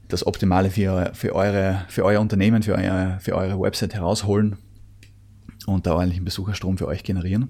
das 0.07 0.25
Optimale 0.27 0.69
für, 0.69 1.11
für, 1.13 1.33
eure, 1.33 1.85
für 1.87 2.05
euer 2.05 2.21
Unternehmen, 2.21 2.61
für, 2.61 2.75
euer, 2.75 3.17
für 3.19 3.35
eure 3.35 3.59
Website 3.59 3.95
herausholen 3.95 4.57
und 5.65 5.87
da 5.87 5.93
ordentlichen 5.93 6.25
Besucherstrom 6.25 6.77
für 6.77 6.87
euch 6.87 7.03
generieren. 7.03 7.49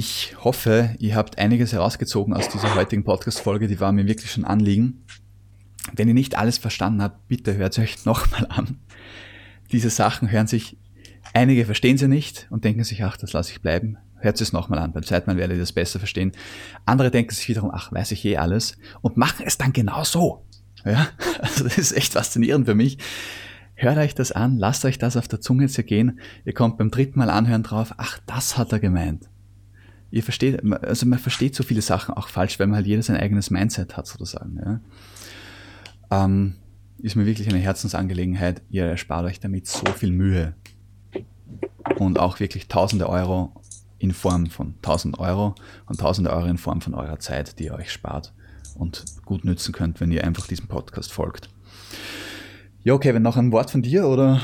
Ich 0.00 0.36
hoffe, 0.44 0.94
ihr 1.00 1.16
habt 1.16 1.38
einiges 1.38 1.72
herausgezogen 1.72 2.32
aus 2.32 2.48
dieser 2.48 2.76
heutigen 2.76 3.02
Podcast-Folge, 3.02 3.66
die 3.66 3.80
war 3.80 3.90
mir 3.90 4.06
wirklich 4.06 4.30
schon 4.30 4.44
Anliegen. 4.44 5.02
Wenn 5.92 6.06
ihr 6.06 6.14
nicht 6.14 6.38
alles 6.38 6.56
verstanden 6.56 7.02
habt, 7.02 7.26
bitte 7.26 7.56
hört 7.56 7.72
es 7.72 7.82
euch 7.82 8.04
nochmal 8.04 8.46
an. 8.48 8.78
Diese 9.72 9.90
Sachen 9.90 10.30
hören 10.30 10.46
sich, 10.46 10.76
einige 11.34 11.64
verstehen 11.64 11.98
sie 11.98 12.06
nicht 12.06 12.46
und 12.50 12.62
denken 12.62 12.84
sich, 12.84 13.02
ach, 13.02 13.16
das 13.16 13.32
lasse 13.32 13.50
ich 13.50 13.60
bleiben. 13.60 13.98
Hört 14.20 14.40
es 14.40 14.52
nochmal 14.52 14.78
an. 14.78 14.92
Beim 14.92 15.02
zweiten 15.02 15.28
Mal 15.28 15.36
werdet 15.36 15.56
ihr 15.56 15.62
das 15.62 15.72
besser 15.72 15.98
verstehen. 15.98 16.30
Andere 16.86 17.10
denken 17.10 17.34
sich 17.34 17.48
wiederum, 17.48 17.72
ach, 17.74 17.90
weiß 17.90 18.12
ich 18.12 18.24
eh 18.24 18.36
alles 18.36 18.78
und 19.00 19.16
machen 19.16 19.46
es 19.46 19.58
dann 19.58 19.72
genau 19.72 20.04
so. 20.04 20.46
Ja, 20.84 21.08
also 21.40 21.64
das 21.64 21.76
ist 21.76 21.90
echt 21.90 22.12
faszinierend 22.12 22.66
für 22.66 22.76
mich. 22.76 22.98
Hört 23.74 23.98
euch 23.98 24.14
das 24.14 24.30
an, 24.30 24.58
lasst 24.58 24.84
euch 24.84 24.98
das 24.98 25.16
auf 25.16 25.26
der 25.26 25.40
Zunge 25.40 25.66
zergehen. 25.66 26.20
Ihr 26.44 26.54
kommt 26.54 26.78
beim 26.78 26.92
dritten 26.92 27.18
Mal 27.18 27.30
anhören 27.30 27.64
drauf, 27.64 27.94
ach, 27.96 28.20
das 28.26 28.56
hat 28.56 28.70
er 28.70 28.78
gemeint 28.78 29.28
ihr 30.10 30.22
versteht, 30.22 30.62
also 30.82 31.06
man 31.06 31.18
versteht 31.18 31.54
so 31.54 31.62
viele 31.62 31.82
Sachen 31.82 32.14
auch 32.14 32.28
falsch, 32.28 32.58
weil 32.58 32.66
man 32.66 32.76
halt 32.76 32.86
jeder 32.86 33.02
sein 33.02 33.16
eigenes 33.16 33.50
Mindset 33.50 33.96
hat, 33.96 34.06
sozusagen. 34.06 34.58
Ja. 36.10 36.24
Ähm, 36.24 36.54
ist 36.98 37.16
mir 37.16 37.26
wirklich 37.26 37.48
eine 37.48 37.58
Herzensangelegenheit. 37.58 38.62
Ihr 38.70 38.84
erspart 38.84 39.26
euch 39.26 39.40
damit 39.40 39.66
so 39.66 39.86
viel 39.92 40.10
Mühe. 40.10 40.54
Und 41.98 42.18
auch 42.18 42.40
wirklich 42.40 42.68
tausende 42.68 43.08
Euro 43.08 43.52
in 43.98 44.12
Form 44.12 44.46
von 44.46 44.74
1000 44.76 45.18
Euro 45.18 45.54
und 45.86 46.00
tausende 46.00 46.30
Euro 46.30 46.46
in 46.46 46.58
Form 46.58 46.80
von 46.80 46.94
eurer 46.94 47.18
Zeit, 47.18 47.58
die 47.58 47.66
ihr 47.66 47.74
euch 47.74 47.90
spart 47.90 48.32
und 48.76 49.04
gut 49.24 49.44
nützen 49.44 49.72
könnt, 49.72 50.00
wenn 50.00 50.12
ihr 50.12 50.24
einfach 50.24 50.46
diesem 50.46 50.68
Podcast 50.68 51.12
folgt. 51.12 51.50
Ja, 52.84 52.96
Kevin, 52.98 53.22
noch 53.22 53.36
ein 53.36 53.50
Wort 53.52 53.70
von 53.70 53.82
dir, 53.82 54.06
oder? 54.06 54.40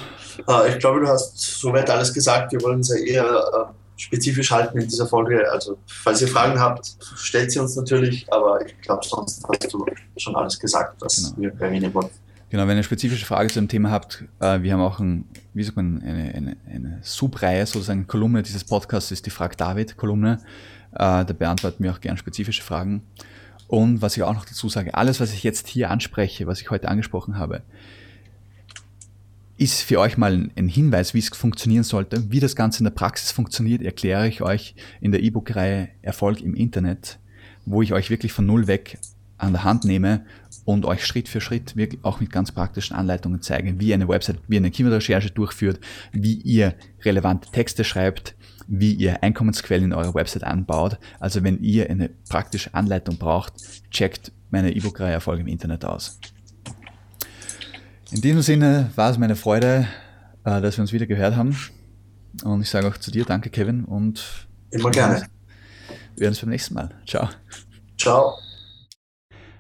Ah, 0.46 0.64
ich 0.68 0.78
glaube, 0.78 1.00
du 1.00 1.06
hast 1.06 1.38
soweit 1.38 1.88
alles 1.88 2.12
gesagt. 2.12 2.52
Wir 2.52 2.60
wollen 2.62 2.80
es 2.80 2.88
ja 2.88 2.96
eher 2.96 3.24
äh, 3.24 3.83
spezifisch 3.96 4.50
halten 4.50 4.78
in 4.78 4.88
dieser 4.88 5.06
Folge. 5.06 5.50
Also, 5.50 5.78
falls 5.86 6.20
ihr 6.22 6.28
Fragen 6.28 6.58
habt, 6.58 6.96
stellt 7.16 7.52
sie 7.52 7.58
uns 7.58 7.76
natürlich, 7.76 8.26
aber 8.32 8.64
ich 8.66 8.80
glaube, 8.80 9.04
sonst 9.06 9.44
hast 9.48 9.72
du 9.72 9.86
schon 10.16 10.34
alles 10.36 10.58
gesagt, 10.58 11.00
was 11.00 11.34
genau. 11.34 11.36
wir 11.38 11.60
erwähnen 11.60 11.92
wollen. 11.94 12.10
Genau, 12.50 12.62
wenn 12.64 12.70
ihr 12.70 12.74
eine 12.74 12.84
spezifische 12.84 13.26
Frage 13.26 13.48
zu 13.48 13.58
dem 13.58 13.68
Thema 13.68 13.90
habt, 13.90 14.24
äh, 14.38 14.62
wir 14.62 14.72
haben 14.72 14.80
auch 14.80 15.00
ein, 15.00 15.24
wie 15.54 15.64
sagt 15.64 15.76
man, 15.76 16.02
eine, 16.02 16.34
eine, 16.34 16.56
eine 16.72 16.98
Subreihe, 17.02 17.66
sozusagen 17.66 18.06
Kolumne 18.06 18.42
dieses 18.42 18.64
Podcasts 18.64 19.10
ist 19.10 19.26
die 19.26 19.30
Frag 19.30 19.56
David 19.56 19.96
Kolumne. 19.96 20.38
Äh, 20.92 21.24
da 21.24 21.24
beantworten 21.24 21.82
wir 21.82 21.90
auch 21.90 22.00
gerne 22.00 22.16
spezifische 22.16 22.62
Fragen. 22.62 23.02
Und 23.66 24.02
was 24.02 24.16
ich 24.16 24.22
auch 24.22 24.34
noch 24.34 24.44
dazu 24.44 24.68
sage, 24.68 24.94
alles, 24.94 25.20
was 25.20 25.32
ich 25.32 25.42
jetzt 25.42 25.66
hier 25.66 25.90
anspreche, 25.90 26.46
was 26.46 26.60
ich 26.60 26.70
heute 26.70 26.88
angesprochen 26.88 27.38
habe, 27.38 27.62
ist 29.56 29.82
für 29.82 30.00
euch 30.00 30.16
mal 30.16 30.50
ein 30.56 30.68
Hinweis, 30.68 31.14
wie 31.14 31.20
es 31.20 31.28
funktionieren 31.28 31.84
sollte. 31.84 32.30
Wie 32.30 32.40
das 32.40 32.56
Ganze 32.56 32.80
in 32.80 32.84
der 32.84 32.90
Praxis 32.90 33.30
funktioniert, 33.30 33.82
erkläre 33.82 34.26
ich 34.28 34.42
euch 34.42 34.74
in 35.00 35.12
der 35.12 35.22
E-Book-Reihe 35.22 35.88
Erfolg 36.02 36.40
im 36.40 36.54
Internet, 36.54 37.18
wo 37.64 37.82
ich 37.82 37.92
euch 37.92 38.10
wirklich 38.10 38.32
von 38.32 38.46
Null 38.46 38.66
weg 38.66 38.98
an 39.38 39.52
der 39.52 39.64
Hand 39.64 39.84
nehme 39.84 40.24
und 40.64 40.84
euch 40.86 41.04
Schritt 41.04 41.28
für 41.28 41.40
Schritt 41.40 41.76
wirklich 41.76 42.02
auch 42.04 42.20
mit 42.20 42.30
ganz 42.30 42.52
praktischen 42.52 42.96
Anleitungen 42.96 43.42
zeige, 43.42 43.78
wie 43.78 43.92
eine 43.92 44.08
Website, 44.08 44.38
wie 44.48 44.56
eine 44.56 44.70
Keyword-Recherche 44.70 45.30
durchführt, 45.30 45.80
wie 46.12 46.34
ihr 46.34 46.74
relevante 47.02 47.50
Texte 47.50 47.84
schreibt, 47.84 48.34
wie 48.66 48.92
ihr 48.92 49.22
Einkommensquellen 49.22 49.86
in 49.86 49.92
eurer 49.92 50.14
Website 50.14 50.44
anbaut. 50.44 50.98
Also 51.20 51.44
wenn 51.44 51.62
ihr 51.62 51.90
eine 51.90 52.10
praktische 52.28 52.74
Anleitung 52.74 53.18
braucht, 53.18 53.54
checkt 53.90 54.32
meine 54.50 54.74
E-Book-Reihe 54.74 55.12
Erfolg 55.12 55.40
im 55.40 55.48
Internet 55.48 55.84
aus. 55.84 56.18
In 58.14 58.20
diesem 58.20 58.42
Sinne 58.42 58.90
war 58.94 59.10
es 59.10 59.18
meine 59.18 59.34
Freude, 59.34 59.88
äh, 60.44 60.60
dass 60.60 60.78
wir 60.78 60.82
uns 60.82 60.92
wieder 60.92 61.06
gehört 61.06 61.34
haben. 61.34 61.58
Und 62.44 62.62
ich 62.62 62.70
sage 62.70 62.86
auch 62.86 62.96
zu 62.96 63.10
dir, 63.10 63.24
danke 63.24 63.50
Kevin 63.50 63.84
und 63.84 64.46
immer 64.70 64.92
gerne. 64.92 65.26
Wir 66.14 66.26
hören 66.26 66.30
uns 66.30 66.40
beim 66.40 66.50
nächsten 66.50 66.74
Mal. 66.74 66.90
Ciao. 67.08 67.28
Ciao. 67.98 68.34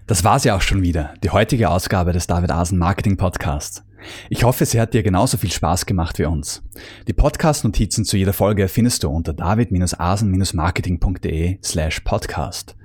Das 0.06 0.22
war's 0.22 0.44
ja 0.44 0.54
auch 0.54 0.60
schon 0.60 0.82
wieder, 0.82 1.14
die 1.24 1.30
heutige 1.30 1.68
Ausgabe 1.68 2.12
des 2.12 2.28
David 2.28 2.52
Asen 2.52 2.78
Marketing 2.78 3.16
Podcasts. 3.16 3.82
Ich 4.30 4.44
hoffe, 4.44 4.64
sie 4.66 4.80
hat 4.80 4.94
dir 4.94 5.02
genauso 5.02 5.36
viel 5.36 5.50
Spaß 5.50 5.84
gemacht 5.84 6.20
wie 6.20 6.26
uns. 6.26 6.62
Die 7.08 7.12
Podcast-Notizen 7.12 8.04
zu 8.04 8.16
jeder 8.16 8.34
Folge 8.34 8.68
findest 8.68 9.02
du 9.02 9.08
unter 9.08 9.32
david-asen-marketing.de 9.32 11.58
slash 11.60 11.98
podcast. 12.00 12.76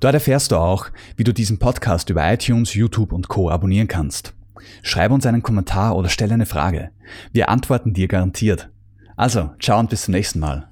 Dort 0.00 0.14
erfährst 0.14 0.50
du 0.50 0.56
auch, 0.56 0.86
wie 1.16 1.22
du 1.22 1.32
diesen 1.32 1.60
Podcast 1.60 2.10
über 2.10 2.32
iTunes, 2.32 2.74
YouTube 2.74 3.12
und 3.12 3.28
Co. 3.28 3.48
abonnieren 3.48 3.86
kannst. 3.86 4.34
Schreib 4.82 5.10
uns 5.10 5.26
einen 5.26 5.42
Kommentar 5.42 5.96
oder 5.96 6.08
stelle 6.08 6.34
eine 6.34 6.46
Frage. 6.46 6.90
Wir 7.32 7.48
antworten 7.48 7.94
dir 7.94 8.08
garantiert. 8.08 8.70
Also, 9.16 9.50
ciao 9.60 9.78
und 9.78 9.90
bis 9.90 10.02
zum 10.02 10.12
nächsten 10.12 10.38
Mal. 10.38 10.68